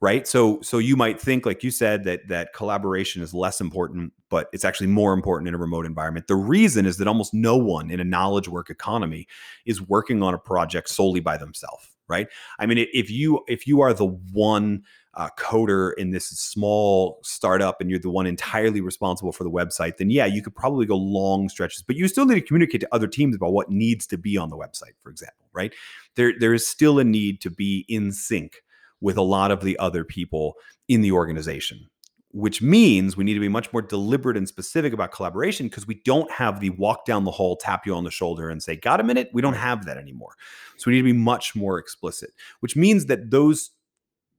[0.00, 0.26] right?
[0.26, 4.48] So so you might think like you said that that collaboration is less important but
[4.52, 6.26] it's actually more important in a remote environment.
[6.26, 9.28] The reason is that almost no one in a knowledge work economy
[9.64, 12.28] is working on a project solely by themselves right?
[12.58, 17.80] I mean if you if you are the one uh, coder in this small startup
[17.80, 20.94] and you're the one entirely responsible for the website then yeah you could probably go
[20.94, 24.18] long stretches but you still need to communicate to other teams about what needs to
[24.18, 25.74] be on the website for example right?
[26.14, 28.62] There there is still a need to be in sync
[29.06, 30.54] with a lot of the other people
[30.88, 31.86] in the organization
[32.32, 36.02] which means we need to be much more deliberate and specific about collaboration because we
[36.04, 39.00] don't have the walk down the hall, tap you on the shoulder, and say, Got
[39.00, 39.30] a minute?
[39.32, 40.34] We don't have that anymore.
[40.76, 43.70] So we need to be much more explicit, which means that those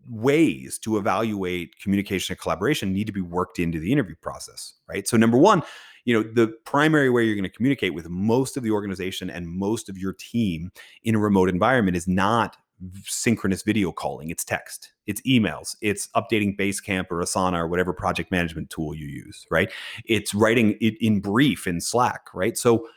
[0.08, 5.08] ways to evaluate communication and collaboration need to be worked into the interview process, right?
[5.08, 5.64] So, number one,
[6.06, 9.48] you know, the primary way you're going to communicate with most of the organization and
[9.48, 10.72] most of your team
[11.04, 12.58] in a remote environment is not
[13.04, 14.30] synchronous video calling.
[14.30, 19.08] It's text, it's emails, it's updating Basecamp or Asana or whatever project management tool you
[19.08, 19.72] use, right?
[20.06, 22.58] It's writing it in brief in Slack, right?
[22.58, 22.88] So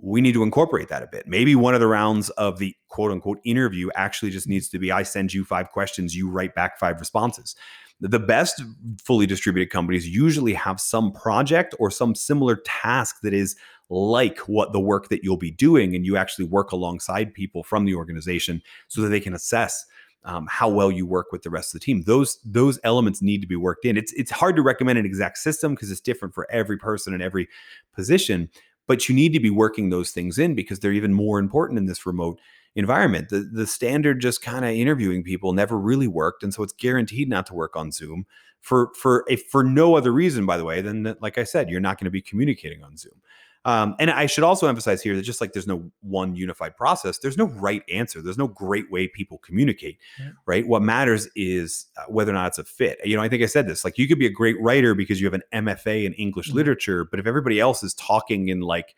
[0.00, 1.26] we need to incorporate that a bit.
[1.26, 4.92] Maybe one of the rounds of the quote unquote interview actually just needs to be
[4.92, 7.56] I send you five questions, you write back five responses.
[8.00, 8.62] The best
[9.02, 13.56] fully distributed companies usually have some project or some similar task that is
[13.90, 17.84] like what the work that you'll be doing and you actually work alongside people from
[17.84, 19.84] the organization so that they can assess
[20.24, 22.02] um, how well you work with the rest of the team.
[22.02, 23.96] Those those elements need to be worked in.
[23.96, 27.22] It's it's hard to recommend an exact system because it's different for every person and
[27.22, 27.48] every
[27.94, 28.50] position,
[28.86, 31.86] but you need to be working those things in because they're even more important in
[31.86, 32.40] this remote
[32.74, 33.30] environment.
[33.30, 37.28] The the standard just kind of interviewing people never really worked, and so it's guaranteed
[37.28, 38.26] not to work on Zoom
[38.60, 41.70] for for a for no other reason, by the way, than that, like I said,
[41.70, 43.22] you're not going to be communicating on Zoom.
[43.68, 47.18] Um, and I should also emphasize here that just like there's no one unified process,
[47.18, 48.22] there's no right answer.
[48.22, 50.30] There's no great way people communicate, yeah.
[50.46, 50.66] right?
[50.66, 52.98] What matters is uh, whether or not it's a fit.
[53.04, 55.20] You know, I think I said this like you could be a great writer because
[55.20, 56.56] you have an MFA in English mm-hmm.
[56.56, 58.94] literature, but if everybody else is talking in like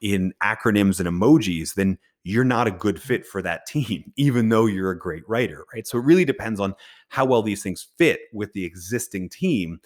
[0.00, 4.64] in acronyms and emojis, then you're not a good fit for that team, even though
[4.64, 5.86] you're a great writer, right?
[5.86, 6.74] So it really depends on
[7.08, 9.80] how well these things fit with the existing team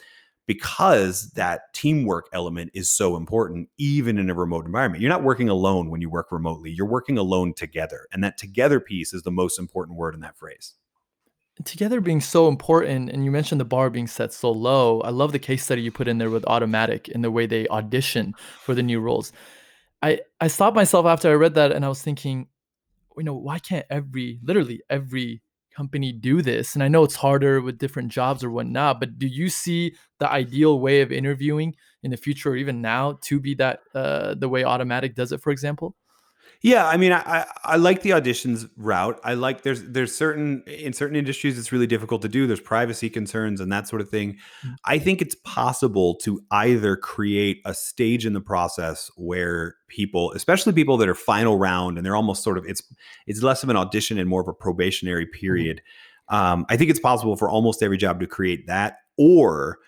[0.48, 5.02] because that teamwork element is so important, even in a remote environment.
[5.02, 8.08] You're not working alone when you work remotely, you're working alone together.
[8.12, 10.74] And that together piece is the most important word in that phrase.
[11.64, 15.02] Together being so important, and you mentioned the bar being set so low.
[15.02, 17.68] I love the case study you put in there with Automattic and the way they
[17.68, 18.32] audition
[18.62, 19.32] for the new roles.
[20.00, 22.46] I, I stopped myself after I read that and I was thinking,
[23.18, 25.42] you know, why can't every, literally every
[25.78, 26.74] company do this?
[26.74, 30.30] And I know it's harder with different jobs or whatnot, but do you see the
[30.30, 34.48] ideal way of interviewing in the future or even now to be that uh, the
[34.48, 35.94] way Automattic does it, for example?
[36.60, 39.20] Yeah, I mean, I, I like the auditions route.
[39.22, 42.48] I like there's there's certain in certain industries it's really difficult to do.
[42.48, 44.32] There's privacy concerns and that sort of thing.
[44.32, 44.74] Mm-hmm.
[44.84, 50.72] I think it's possible to either create a stage in the process where people, especially
[50.72, 52.82] people that are final round and they're almost sort of it's
[53.28, 55.40] it's less of an audition and more of a probationary mm-hmm.
[55.40, 55.80] period.
[56.28, 59.78] Um, I think it's possible for almost every job to create that, or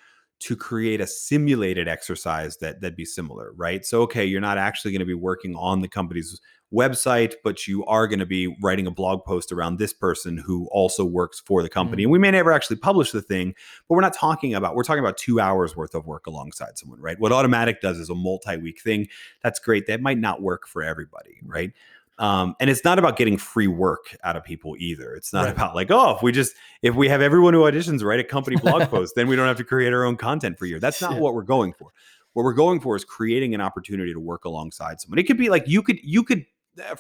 [0.41, 3.85] to create a simulated exercise that that'd be similar, right?
[3.85, 6.41] So okay, you're not actually going to be working on the company's
[6.73, 10.69] website, but you are going to be writing a blog post around this person who
[10.71, 12.03] also works for the company.
[12.03, 12.07] Mm.
[12.07, 13.55] And we may never actually publish the thing,
[13.89, 17.01] but we're not talking about, we're talking about two hours worth of work alongside someone,
[17.01, 17.19] right?
[17.19, 19.09] What Automattic does is a multi week thing.
[19.43, 19.87] That's great.
[19.87, 21.73] That might not work for everybody, right?
[22.21, 25.15] Um, and it's not about getting free work out of people either.
[25.15, 25.55] It's not Right.
[25.55, 28.57] about like, oh, if we just if we have everyone who auditions write a company
[28.57, 30.79] blog post, then we don't have to create our own content for a year.
[30.79, 31.19] That's not Yeah.
[31.21, 31.93] what we're going for.
[32.35, 35.19] What we're going for is creating an opportunity to work alongside someone.
[35.19, 36.45] It could be like you could you could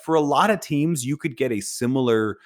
[0.02, 2.38] for a lot of teams you could get a similar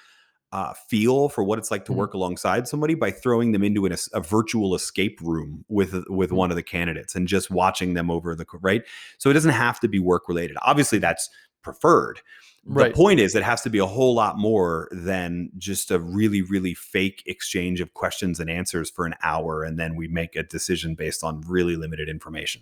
[0.51, 1.95] uh, feel for what it's like to Mhm.
[1.97, 6.35] work alongside somebody by throwing them into an, a virtual escape room with with Mhm.
[6.35, 8.83] one of the candidates and just watching them over the right.
[9.17, 10.55] So it doesn't have to be work related.
[10.61, 11.29] Obviously, that's
[11.61, 12.21] preferred.
[12.63, 12.93] Right.
[12.93, 16.41] The point is, it has to be a whole lot more than just a really,
[16.41, 20.43] really fake exchange of questions and answers for an hour, and then we make a
[20.43, 22.61] decision based on really limited information.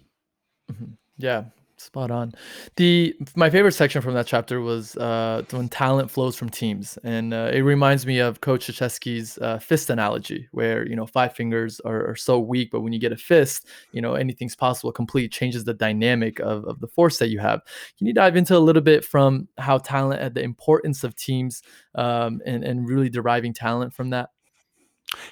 [0.71, 0.97] Mhm.
[1.17, 1.45] Yeah,
[1.83, 2.33] spot on.
[2.75, 7.33] The my favorite section from that chapter was uh, when talent flows from teams, and
[7.33, 11.79] uh, it reminds me of Coach Krzyzewski's uh, fist analogy, where you know five fingers
[11.81, 14.91] are, are so weak, but when you get a fist, you know anything's possible.
[14.91, 17.61] Complete changes the dynamic of, of the force that you have.
[17.97, 21.61] Can you dive into a little bit from how talent, the importance of teams,
[21.95, 24.29] um, and and really deriving talent from that?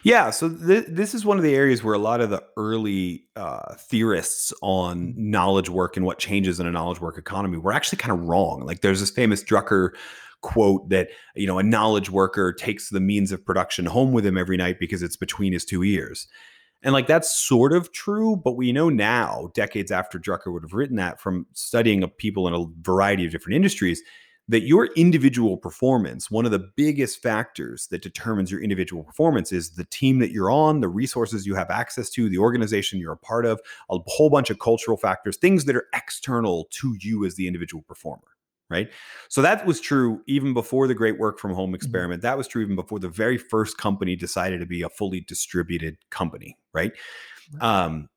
[0.03, 3.25] Yeah, so th- this is one of the areas where a lot of the early
[3.35, 7.97] uh, theorists on knowledge work and what changes in a knowledge work economy were actually
[7.97, 8.65] kind of wrong.
[8.65, 9.91] Like there's this famous Drucker
[10.41, 14.37] quote that you know a knowledge worker takes the means of production home with him
[14.37, 16.27] every night because it's between his two ears.
[16.83, 20.73] And like that's sort of true, but we know now, decades after Drucker would have
[20.73, 24.01] written that from studying of people in a variety of different industries,
[24.51, 29.71] that your individual performance, one of the biggest factors that determines your individual performance is
[29.71, 33.17] the team that you're on, the resources you have access to, the organization you're a
[33.17, 37.35] part of, a whole bunch of cultural factors, things that are external to you as
[37.35, 38.27] the individual performer.
[38.69, 38.89] Right.
[39.29, 42.21] So that was true even before the great work from home experiment.
[42.21, 45.97] That was true even before the very first company decided to be a fully distributed
[46.09, 46.57] company.
[46.73, 46.91] Right.
[47.61, 48.09] Um,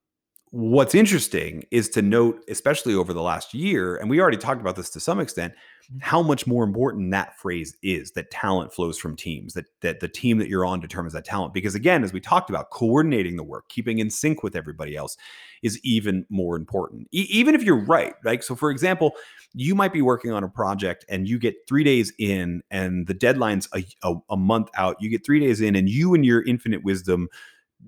[0.51, 4.77] what's interesting is to note, especially over the last year, and we already talked about
[4.77, 5.55] this to some extent.
[6.01, 10.09] How much more important that phrase is that talent flows from teams, that that the
[10.09, 11.55] team that you're on determines that talent.
[11.55, 15.17] Because again, as we talked about, coordinating the work, keeping in sync with everybody else
[15.63, 17.09] is even more important.
[17.13, 19.13] E- even if you're right, like so for example,
[19.53, 23.15] you might be working on a project and you get three days in and the
[23.15, 24.97] deadline's a, a, a month out.
[25.01, 27.29] You get three days in and you and your infinite wisdom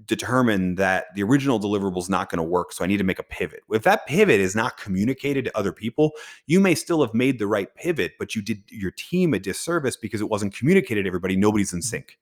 [0.05, 3.19] determine that the original deliverable is not going to work so i need to make
[3.19, 3.61] a pivot.
[3.71, 6.13] If that pivot is not communicated to other people
[6.47, 9.97] you may still have made the right pivot but you did your team a disservice
[9.97, 11.37] because it wasn't communicated to everybody.
[11.37, 11.87] Nobody's in mm-hmm.
[11.87, 12.19] sync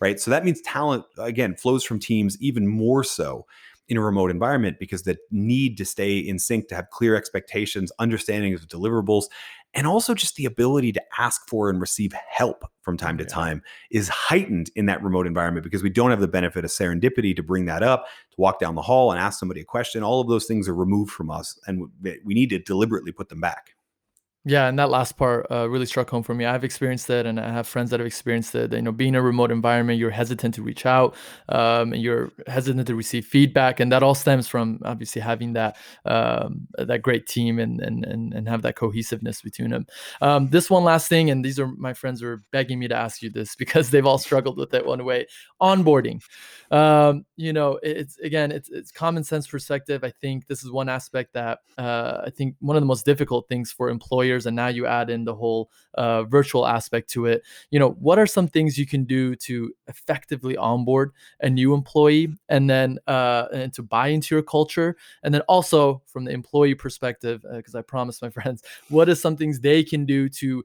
[0.00, 0.20] right?
[0.20, 3.46] So that means talent again flows from teams even more so
[3.88, 7.90] in a remote environment because the need to stay in sync to have clear expectations
[7.98, 9.24] understanding of deliverables
[9.74, 13.28] and also just the ability to ask for and receive help from time to Yeah.
[13.28, 17.36] time is heightened in that remote environment because we don't have the benefit of serendipity
[17.36, 20.02] to bring that up, to walk down the hall and ask somebody a question.
[20.02, 23.28] All of those things are removed from us, and we we need to deliberately put
[23.28, 23.74] them back.
[24.48, 26.46] Yeah, and that last part uh, really struck home for me.
[26.46, 28.72] I've experienced it, and I have friends that have experienced it.
[28.72, 31.14] You know, being in a remote environment, you're hesitant to reach out,
[31.50, 35.76] um, and you're hesitant to receive feedback, and that all stems from obviously having that
[36.06, 39.86] um, that great team and and and and have that cohesiveness between them.
[40.22, 43.20] Um, this one last thing, and these are my friends are begging me to ask
[43.20, 45.26] you this because they've all struggled with it one way.
[45.60, 46.20] Onboarding,
[46.70, 50.04] um, you know, it's again, it's it's common sense perspective.
[50.04, 53.48] I think this is one aspect that uh, I think one of the most difficult
[53.48, 57.42] things for employers, and now you add in the whole uh, virtual aspect to it.
[57.70, 62.34] You know, what are some things you can do to effectively onboard a new employee,
[62.48, 66.74] and then uh, and to buy into your culture, and then also from the employee
[66.74, 70.64] perspective, because I promised my friends, what are some things they can do to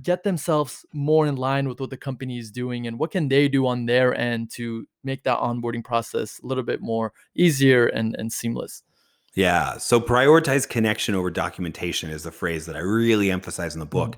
[0.00, 3.46] get themselves more in line with what the company is doing and what can they
[3.46, 8.16] do on their end to make that onboarding process a little bit more easier and,
[8.18, 8.82] and seamless
[9.34, 9.78] Yeah.
[9.78, 14.16] So prioritize connection over documentation is the phrase that I really emphasize in the book.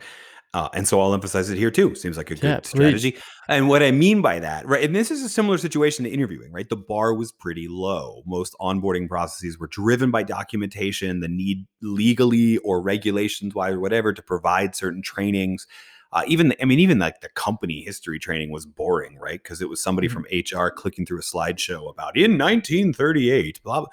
[0.55, 1.97] Uh, and so I'll emphasize it here too.
[1.97, 2.69] Seems like a good Yeah, please.
[2.69, 3.17] strategy.
[3.49, 4.85] And what I mean by that, right?
[4.85, 6.69] And this is a similar situation to interviewing, right?
[6.69, 8.23] The bar was pretty low.
[8.25, 14.13] Most onboarding processes were driven by documentation, the need legally or regulations wise or whatever
[14.13, 15.67] to provide certain trainings.
[16.15, 19.43] Uh, even, I mean, even like the company history training was boring, right?
[19.43, 20.13] Because it was somebody Mhm.
[20.13, 23.89] from HR clicking through a slideshow about in 1938, blah, blah.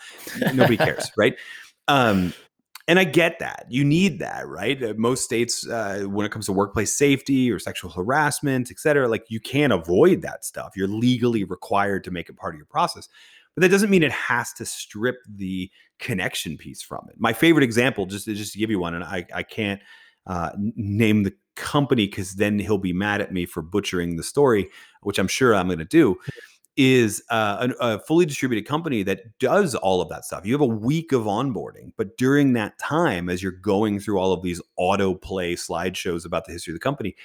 [0.54, 1.36] Nobody cares, right?
[1.88, 2.34] Um,
[2.88, 3.66] and I get that.
[3.70, 4.82] You need that, right?
[4.84, 9.08] Uh, Most states, uh, when it comes to workplace safety or sexual harassment, et cetera,
[9.08, 10.74] like you can't avoid that stuff.
[10.76, 13.10] You're legally required to make it part of your process.
[13.56, 17.16] But that doesn't mean it has to strip the connection piece from it.
[17.18, 19.82] My favorite example, just, just to give you one, and I, I can't
[20.28, 24.69] uh, name the company because then he'll be mad at me for butchering the story,
[25.02, 26.17] which I'm sure I'm going to do.
[26.77, 30.45] Is uh, a, a fully distributed company that does all of that stuff.
[30.45, 34.31] You have a week of onboarding, but during that time, as you're going through all
[34.31, 37.15] of these autoplay slideshows about the history of the company,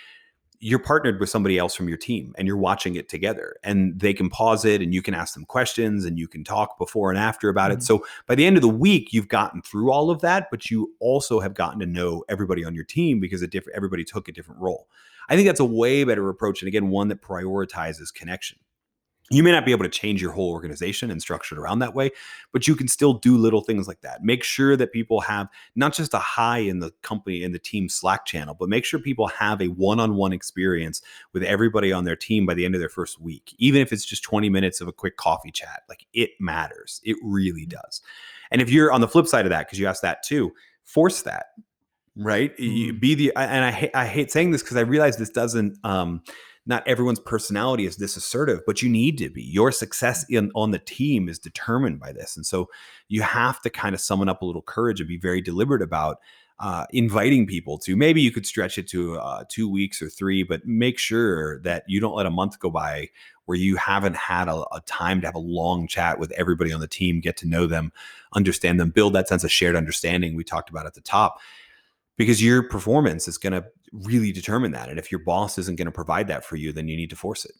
[0.60, 4.14] you're partnered with somebody else from your team and you're watching it together and they
[4.14, 7.18] can pause it and you can ask them questions and you can talk before and
[7.18, 7.78] after about mm-hmm.
[7.78, 7.84] it.
[7.84, 10.92] So by the end of the week, you've gotten through all of that, but you
[11.00, 14.32] also have gotten to know everybody on your team because a different everybody took a
[14.32, 14.88] different role.
[15.28, 16.62] I think that's a way better approach.
[16.62, 18.58] And again, one that prioritizes connection
[19.30, 21.94] you may not be able to change your whole organization and structure it around that
[21.94, 22.10] way,
[22.52, 24.22] but you can still do little things like that.
[24.22, 27.88] Make sure that people have not just a hi in the company in the team
[27.88, 31.02] Slack channel, but make sure people have a one-on-one experience
[31.32, 33.54] with everybody on their team by the end of their first week.
[33.58, 37.00] Even if it's just 20 minutes of a quick coffee chat, like it matters.
[37.04, 38.02] It really does.
[38.52, 40.52] And if you're on the flip side of that, because you asked that too,
[40.84, 41.46] force that
[42.18, 42.56] right?
[42.56, 42.72] Mm-hmm.
[42.72, 46.22] You be the and I I hate saying this because I realize this doesn't um
[46.66, 49.42] not everyone's personality is this assertive, but you need to be.
[49.42, 52.68] Your success in on the team is determined by this, and so
[53.08, 56.18] you have to kind of summon up a little courage and be very deliberate about
[56.58, 57.96] uh, inviting people to.
[57.96, 61.84] Maybe you could stretch it to uh, two weeks or three, but make sure that
[61.86, 63.10] you don't let a month go by
[63.44, 66.80] where you haven't had a, a time to have a long chat with everybody on
[66.80, 67.92] the team, get to know them,
[68.32, 71.38] understand them, build that sense of shared understanding we talked about at the top
[72.16, 74.88] because your performance is going to really determine that.
[74.88, 77.16] And if your boss isn't going to provide that for you, then you need to
[77.16, 77.52] force it.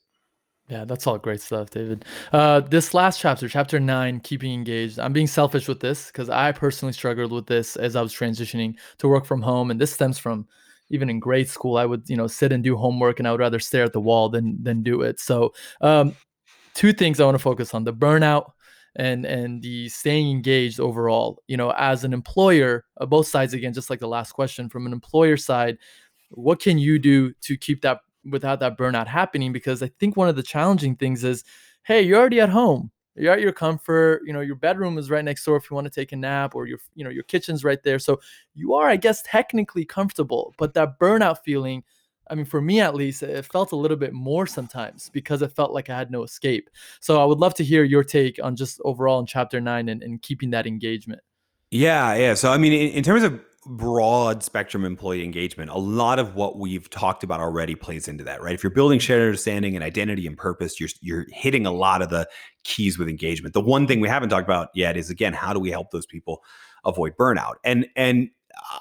[0.69, 2.05] Yeah, that's all great stuff, David.
[2.33, 4.99] Uh, this last chapter, chapter nine, keeping engaged.
[4.99, 8.75] I'm being selfish with this because I personally struggled with this as I was transitioning
[8.99, 10.49] to work from home, and this stems from
[10.91, 11.77] even in grade school.
[11.77, 14.01] I would, you know, sit and do homework, and I would rather stare at the
[14.01, 15.21] wall than than do it.
[15.21, 16.17] So, um,
[16.75, 18.51] two things I want to focus on: the burnout
[18.97, 23.73] and and the staying engaged overall you know as an employer uh, both sides again
[23.73, 25.79] just like the last question from an employer side
[26.31, 30.29] what can you do to keep that without that burnout happening because i think one
[30.29, 31.45] of the challenging things is
[31.85, 35.25] hey you're already at home you're at your comfort you know your bedroom is right
[35.25, 37.65] next door if you want to take a nap or your you know your kitchen's
[37.65, 38.19] right there so
[38.55, 41.83] you are i guess technically comfortable but that burnout feeling
[42.31, 45.53] I mean, for me at least, it felt a little bit more sometimes because it
[45.53, 46.71] felt like I had no escape.
[47.01, 50.03] So I would love to hear your take on just overall in chapter nine and,
[50.03, 51.21] and keeping that engagement.
[51.71, 52.35] Yeah, yeah.
[52.35, 56.59] So I mean, in, in, terms of broad spectrum employee engagement, a lot of what
[56.59, 58.55] we've talked about already plays into that, right?
[58.55, 62.11] If you're building shared understanding and identity and purpose, you're you're hitting a lot of
[62.11, 62.29] the
[62.65, 63.55] keys with engagement.
[63.55, 66.07] The one thing we haven't talked about yet is again, how do we help those
[66.07, 66.43] people
[66.85, 67.55] avoid burnout?
[67.65, 68.31] And and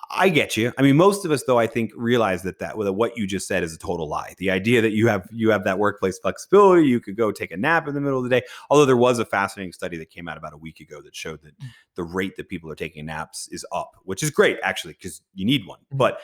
[0.10, 0.72] I get you.
[0.78, 3.64] I mean, most of us, though, I think realize that that what you just said
[3.64, 4.34] is a total lie.
[4.38, 7.58] The idea that you have you have that workplace flexibility, you could go take a
[7.58, 8.46] nap in the middle of the day.
[8.70, 11.42] Although there was a fascinating study that came out about a week ago that showed
[11.44, 11.68] that mm.
[11.96, 15.46] the rate that people are taking naps is up, which is great actually because you
[15.46, 15.80] need one.
[15.80, 15.98] Mm-hmm.
[15.98, 16.20] But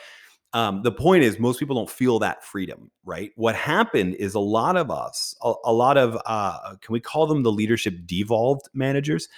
[0.54, 3.32] um, the point is, most people don't feel that freedom, right?
[3.36, 7.26] What happened is a lot of us, a, a lot of, uh, can we call
[7.26, 9.28] them the leadership devolved managers?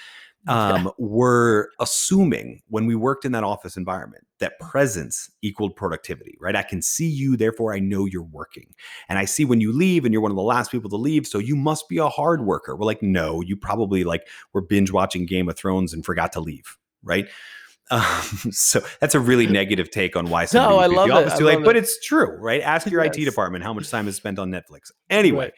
[0.46, 6.56] Um, were assuming when we worked in that office environment that presence equaled productivity, right?
[6.56, 8.74] I can see you, therefore I know you're working.
[9.08, 11.26] And I see when you leave and you're one of the last people to leave,
[11.26, 12.76] so you must be a hard worker.
[12.76, 16.40] We're like, no, you probably like were binge watching Game of Thrones and forgot to
[16.40, 17.26] leave, right?
[17.90, 18.00] Um,
[18.50, 21.38] so that's a really negative take on why somebody no, I love the office it.
[21.38, 22.62] too late, but it's true, right?
[22.62, 23.14] Ask your yes.
[23.14, 24.90] IT department how much time is spent on Netflix.
[25.10, 25.52] Anyway, right.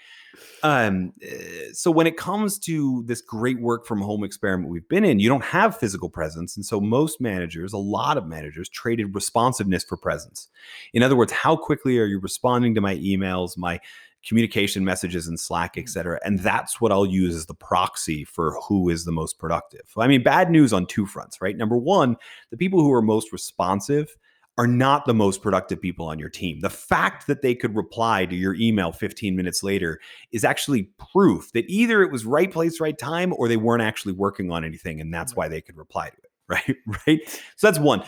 [0.63, 5.05] Um, eh, so when it comes to this great work from home experiment we've been
[5.05, 6.57] in, you don't have physical presence.
[6.57, 10.49] And so most managers, a lot of managers, traded responsiveness for presence.
[10.93, 13.81] In other words, how quickly are you responding to my emails, my
[14.27, 15.89] communication messages in Slack, et mm.
[15.89, 16.19] cetera?
[16.25, 19.87] And that's what I'll use as the proxy for who is the most productive.
[19.97, 21.57] I mean, bad news on two fronts, right?
[21.57, 22.17] Number one,
[22.51, 24.17] the people who are most responsive
[24.59, 26.61] are not the most productive people on your team.
[26.61, 30.01] The fact that they could reply to your email 15 minutes later
[30.33, 34.15] is actually proof that either it was right place, right time, or they weren't actually
[34.15, 35.01] working on anything.
[35.01, 36.23] And that's why they could reply to it.
[36.49, 36.77] Right.
[37.09, 37.21] Right.
[37.57, 38.05] So that's one.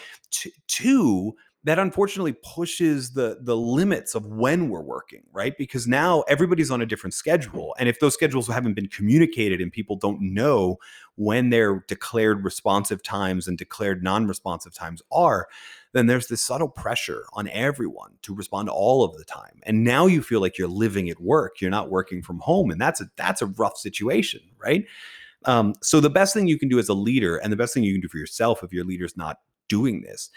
[0.68, 1.34] Two,
[1.64, 6.80] that unfortunately pushes the the limits of when we're working right because now everybody's on
[6.80, 10.76] a different schedule and if those schedules haven't been communicated and people don't know
[11.16, 15.48] when their declared responsive times and declared non-responsive times are
[15.92, 19.60] then there's this subtle pressure on everyone to respond all of the time.
[19.64, 22.80] And now you feel like you're living at work, you're not working from home, and
[22.80, 24.84] that's a that's a rough situation, right?
[25.44, 27.84] Um, so the best thing you can do as a leader, and the best thing
[27.84, 30.30] you can do for yourself if your leader's not doing this,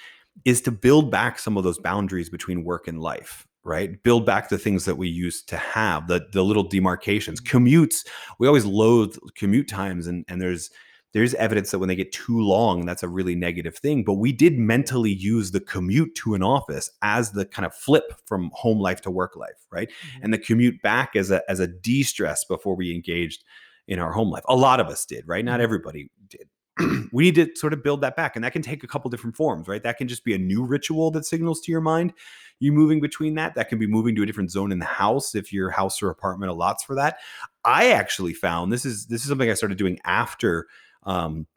[0.45, 4.49] is to build back some of those boundaries between work and life right build back
[4.49, 8.07] the things that we used to have the the little demarcations commutes
[8.39, 10.71] we always loathe commute times and and there's
[11.13, 14.03] there's evidence that when they get too long, that's a really negative thing.
[14.03, 18.13] But we did mentally use the commute to an office as the kind of flip
[18.25, 19.89] from home life to work life, right?
[19.89, 20.23] Mm-hmm.
[20.23, 23.43] And the commute back as a as a de-stress before we engaged
[23.87, 24.43] in our home life.
[24.47, 25.43] A lot of us did, right?
[25.43, 25.63] Not mm-hmm.
[25.63, 26.47] everybody did.
[27.11, 28.35] we need to sort of build that back.
[28.35, 29.83] And that can take a couple different forms, right?
[29.83, 32.13] That can just be a new ritual that signals to your mind
[32.61, 33.55] you moving between that.
[33.55, 36.09] That can be moving to a different zone in the house if your house or
[36.09, 37.17] apartment allots for that.
[37.65, 40.67] I actually found this is this is something I started doing after
[41.03, 41.47] um,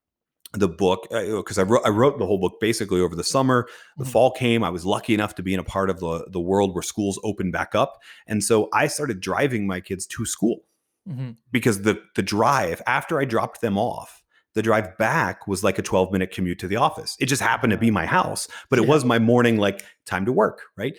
[0.53, 3.67] the book because uh, I wrote I wrote the whole book basically over the summer.
[3.97, 4.13] The mm-hmm.
[4.13, 4.63] fall came.
[4.63, 7.21] I was lucky enough to be in a part of the the world where schools
[7.25, 10.61] opened back up, and so I started driving my kids to school
[11.09, 11.33] mm-hmm.
[11.51, 14.21] because the the drive after I dropped them off.
[14.55, 17.17] The drive back was like a 12 minute commute to the office.
[17.19, 18.89] It just happened to be my house, but it yeah.
[18.89, 20.95] was my morning, like time to work, right?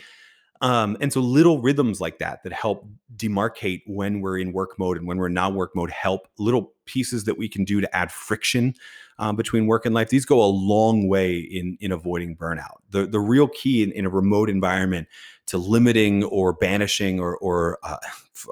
[0.61, 4.97] Um, and so little rhythms like that that help demarcate when we're in work mode
[4.97, 8.11] and when we're not work mode help little pieces that we can do to add
[8.11, 8.73] friction
[9.19, 10.09] um, between work and life.
[10.09, 12.77] These go a long way in in avoiding burnout.
[12.91, 15.07] The the real key in, in a remote environment
[15.47, 17.97] to limiting or banishing or or uh,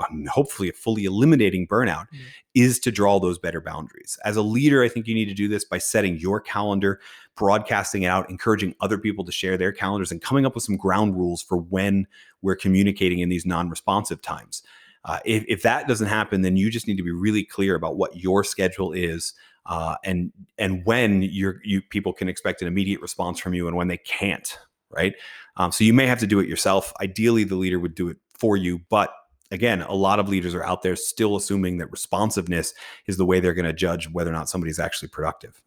[0.10, 2.24] um, hopefully fully eliminating burnout mm-hmm.
[2.54, 4.18] is to draw those better boundaries.
[4.26, 7.00] As a leader, I think you need to do this by setting your calendar
[7.36, 10.78] broadcasting it out, encouraging other people to share their calendars, and coming up with some
[10.78, 12.06] ground rules for when
[12.42, 14.64] we're communicating in these non responsive times.
[15.06, 17.98] Uh, if, if, that doesn't happen, then you just need to be really clear about
[17.98, 19.34] what your schedule is
[19.66, 23.78] uh, and and when you you people can expect an immediate response from you and
[23.78, 24.58] when they can't,
[24.96, 25.14] right?
[25.58, 26.94] Um, so you may have to do it yourself.
[27.02, 29.14] Ideally, the leader would do it for you, but
[29.52, 32.74] again, a lot of leaders are out there still assuming that responsiveness
[33.08, 35.62] is the way they're going to judge whether or not somebody's actually productive.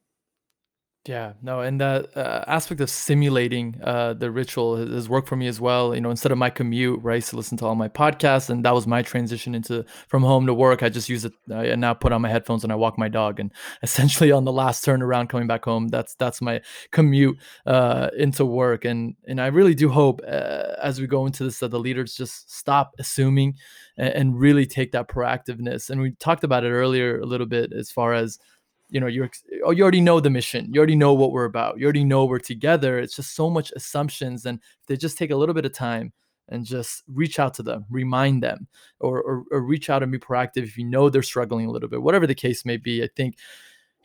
[1.09, 5.47] Yeah, no, and that uh, aspect of simulating uh, the ritual has worked for me
[5.47, 5.95] as well.
[5.95, 8.51] You know, instead of my commute, where I used to listen to all my podcasts,
[8.51, 10.83] and that was my transition into from home to work.
[10.83, 13.09] I just use it uh, and now put on my headphones and I walk my
[13.09, 13.39] dog.
[13.39, 13.53] And
[13.85, 18.85] essentially, on the last turnaround coming back home, that's that's my commute uh, into work.
[18.85, 22.17] And and I really do hope uh, as we go into this that the leaders
[22.17, 23.55] just stop assuming
[23.97, 25.89] and, and really take that proactiveness.
[25.89, 28.41] And we talked about it earlier a little bit as far as
[28.89, 29.30] you know you're
[29.64, 30.72] oh, you already know the mission.
[30.72, 31.78] You already know what we're about.
[31.78, 32.99] You already know we're together.
[32.99, 36.12] It's just so much assumptions and they just take a little bit of time
[36.49, 38.66] and just reach out to them remind them
[39.01, 41.89] or, or, or reach out and be proactive if you know they're struggling a little
[41.89, 43.37] bit whatever the case may be i think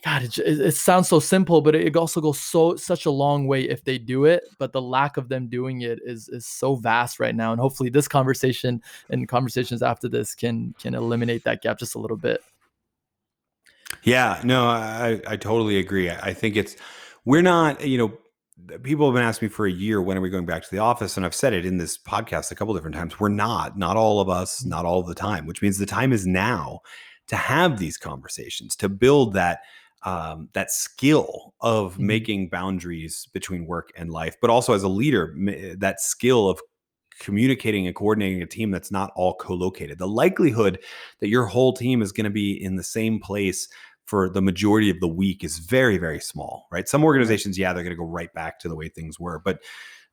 [0.04, 3.62] god it, it sounds so simple but it also goes so such a long way
[3.62, 7.20] if they do it but the lack of them doing it is is so vast
[7.20, 11.78] right now and hopefully this conversation and conversations after this can can eliminate that gap
[11.78, 12.42] just a little bit
[14.04, 16.10] yeah, no, I, I totally agree.
[16.10, 16.76] I think it's,
[17.26, 18.14] we're not, you know,
[18.84, 20.80] people have been asking me for a year, when are we going back to the
[20.80, 21.18] office?
[21.18, 23.20] And I've said it in this podcast a couple different times.
[23.20, 24.68] We're not, not all of us, mm.
[24.68, 26.80] not all the time, which means the time is now
[27.28, 29.62] to have these conversations, to build that
[30.04, 32.08] um, that skill of mm-hmm.
[32.08, 35.36] making boundaries between work and life, but also as a leader,
[35.78, 36.60] that skill of
[37.22, 40.00] communicating and coordinating a team that's not all co-located.
[40.00, 40.80] The likelihood
[41.20, 43.68] that your whole team is going to be in the same place
[44.06, 46.90] for the majority of the week is very very small, right?
[46.90, 49.60] Some organizations yeah, they're going to go right back to the way things were, but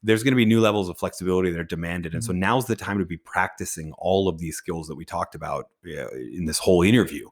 [0.03, 2.41] there's going to be new levels of flexibility that are demanded and so mm-hmm.
[2.41, 6.45] now's the time to be practicing all of these skills that we talked about in
[6.45, 7.29] this whole interview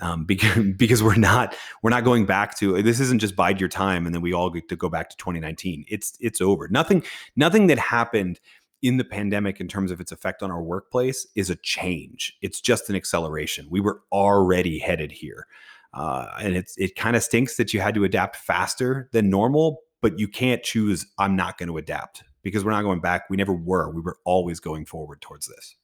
[0.00, 3.68] um, because, because we're not we're not going back to this isn't just bide your
[3.68, 7.02] time and then we all get to go back to 2019 it's it's over nothing
[7.36, 8.40] nothing that happened
[8.82, 12.36] in the pandemic in terms of its effect on our workplace is a change.
[12.42, 13.66] It's just an acceleration.
[13.70, 15.46] We were already headed here.
[15.94, 19.80] Uh, and it's it kind of stinks that you had to adapt faster than normal,
[20.00, 23.28] but you can't choose I'm not going to adapt because we're not going back.
[23.30, 23.90] We never were.
[23.90, 25.76] We were always going forward towards this.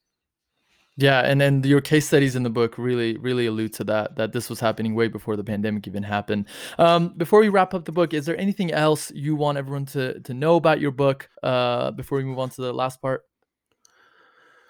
[0.97, 4.33] Yeah, and and your case studies in the book really really allude to that that
[4.33, 6.47] this was happening way before the pandemic even happened.
[6.79, 10.21] Um, before we wrap up the book, is there anything else you want everyone to
[10.21, 13.25] to know about your book uh, before we move on to the last part?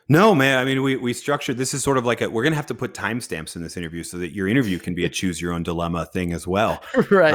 [0.09, 0.59] No, man.
[0.59, 2.75] I mean, we we structured this is sort of like a we're gonna have to
[2.75, 5.63] put timestamps in this interview so that your interview can be a choose your own
[5.63, 6.83] dilemma thing as well.
[7.11, 7.35] right.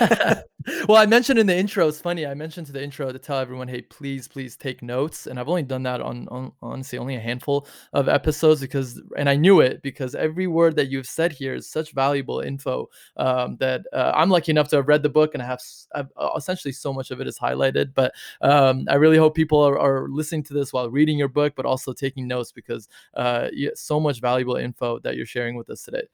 [0.00, 0.34] Uh,
[0.88, 1.88] well, I mentioned in the intro.
[1.88, 2.26] It's funny.
[2.26, 5.26] I mentioned to the intro to tell everyone, hey, please, please take notes.
[5.26, 9.28] And I've only done that on, on honestly only a handful of episodes because, and
[9.28, 13.56] I knew it because every word that you've said here is such valuable info um,
[13.60, 15.60] that uh, I'm lucky enough to have read the book and I have
[15.94, 17.92] I've, uh, essentially so much of it is highlighted.
[17.94, 21.54] But um, I really hope people are, are, listening to this while reading your book,
[21.56, 25.82] but also taking notes because uh, so much valuable info that you're sharing with us
[25.82, 26.06] today.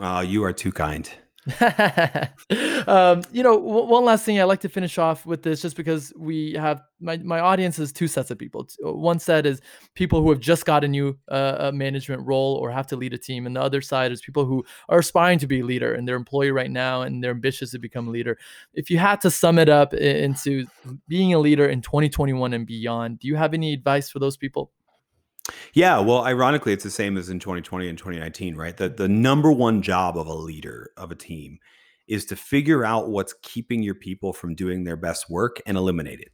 [0.00, 1.08] Oh, you are too kind.
[2.86, 5.76] um, you know, w- one last thing I like to finish off with this, just
[5.76, 8.68] because we have my, my audience is two sets of people.
[8.84, 9.60] Uh, one set is
[9.94, 13.18] people who have just got a new uh, management role or have to lead a
[13.18, 16.06] team, and the other side is people who are aspiring to be a leader and
[16.06, 18.38] they're employee right now and they're ambitious to become a leader.
[18.74, 20.64] If you had to sum it up into
[21.08, 24.70] being a leader in 2021 and beyond, do you have any advice for those people?
[25.74, 28.76] Yeah, well, ironically, it's the same as in 2020 and 2019, right?
[28.76, 31.58] The the number one job of a leader of a team
[32.06, 36.20] is to figure out what's keeping your people from doing their best work and eliminate
[36.20, 36.32] it.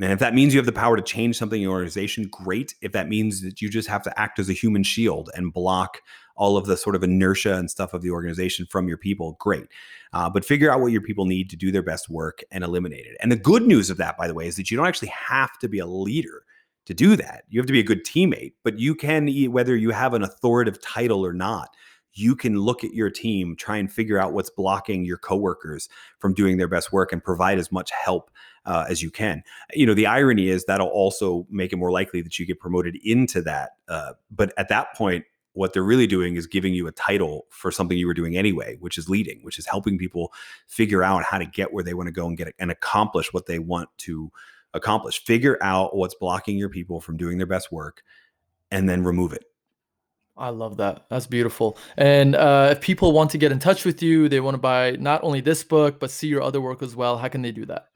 [0.00, 2.74] And if that means you have the power to change something in your organization, great.
[2.80, 6.00] If that means that you just have to act as a human shield and block
[6.34, 9.66] all of the sort of inertia and stuff of the organization from your people, great.
[10.14, 13.04] Uh, but figure out what your people need to do their best work and eliminate
[13.04, 13.18] it.
[13.20, 15.58] And the good news of that, by the way, is that you don't actually have
[15.58, 16.42] to be a leader
[16.86, 17.44] to do that.
[17.48, 20.80] You have to be a good teammate, but you can, whether you have an authoritative
[20.80, 21.70] title or not,
[22.14, 26.34] you can look at your team, try and figure out what's blocking your coworkers from
[26.34, 28.30] doing their best work and provide as much help
[28.66, 29.42] uh, as you can.
[29.72, 32.96] You know, the irony is that'll also make it more likely that you get promoted
[33.02, 33.70] into that.
[33.88, 35.24] Uh, but at that point,
[35.54, 38.76] what they're really doing is giving you a title for something you were doing anyway,
[38.80, 40.32] which is leading, which is helping people
[40.66, 43.46] figure out how to get where they want to go and get and accomplish what
[43.46, 44.30] they want to
[44.74, 45.24] accomplish.
[45.24, 48.02] Figure out what's blocking your people from doing their best work
[48.70, 49.44] and then remove it.
[50.36, 51.04] I love that.
[51.10, 51.76] That's beautiful.
[51.96, 54.92] And uh, if people want to get in touch with you, they want to buy
[54.92, 57.66] not only this book, but see your other work as well, how can they do
[57.66, 57.88] that?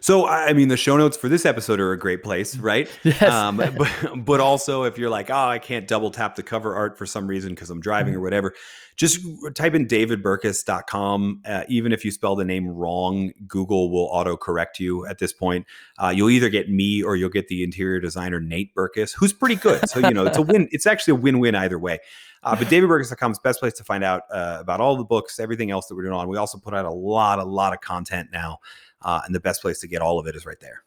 [0.00, 2.88] So, I mean, the show notes for this episode are a great place, right?
[3.02, 3.22] yes.
[3.22, 3.88] Um, but,
[4.24, 7.26] but also, if you're like, oh, I can't double tap the cover art for some
[7.26, 8.20] reason because I'm driving mm-hmm.
[8.20, 8.54] or whatever,
[8.96, 9.20] just
[9.54, 11.42] type in davidburkus.com.
[11.46, 15.32] Uh, even if you spell the name wrong, Google will auto correct you at this
[15.32, 15.66] point.
[15.98, 19.56] Uh, you'll either get me or you'll get the interior designer, Nate Berkus, who's pretty
[19.56, 19.88] good.
[19.88, 20.68] So, you know, it's a win.
[20.70, 21.98] It's actually a win win either way.
[22.42, 25.38] Uh, but davidburkus.com is the best place to find out uh, about all the books,
[25.38, 26.28] everything else that we're doing on.
[26.28, 28.60] We also put out a lot, a lot of content now.
[29.02, 30.84] Uh, and the best place to get all of it is right there.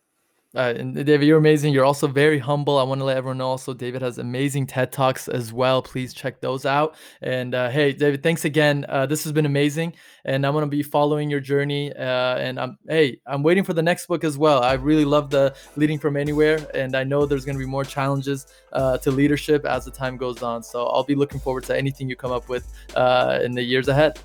[0.56, 1.74] Uh, and David, you're amazing.
[1.74, 2.78] You're also very humble.
[2.78, 5.82] I want to let everyone know also David has amazing TED Talks as well.
[5.82, 6.96] Please check those out.
[7.24, 8.86] And uh, hey, David, thanks again.
[8.88, 9.96] Uh, this has been amazing,
[10.26, 11.92] and I'm gonna be following your journey.
[11.92, 14.62] Uh, and I'm hey, I'm waiting for the next book as well.
[14.62, 18.46] I really love the leading from anywhere, and I know there's gonna be more challenges
[18.74, 20.62] uh, to leadership as the time goes on.
[20.62, 23.88] So I'll be looking forward to anything you come up with uh, in the years
[23.88, 24.20] ahead.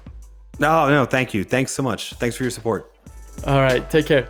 [0.59, 1.43] No, no, thank you.
[1.45, 2.13] Thanks so much.
[2.15, 2.93] Thanks for your support.
[3.47, 3.89] All right.
[3.91, 4.29] Take care.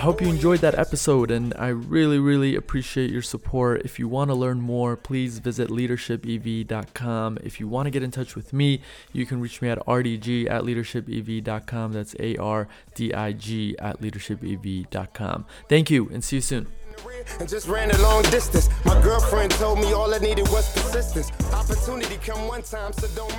[0.00, 3.82] I hope you enjoyed that episode and I really, really appreciate your support.
[3.84, 7.38] If you want to learn more, please visit leadershipev.com.
[7.42, 8.80] If you want to get in touch with me,
[9.12, 11.92] you can reach me at rdg at leadershipev.com.
[11.92, 15.44] That's A R D I G at leadershipev.com.
[15.68, 16.66] Thank you and see you soon
[17.38, 18.68] and just ran a long distance.
[18.84, 21.30] My girlfriend told me all I needed was persistence.
[21.52, 23.36] Opportunity come one time, so don't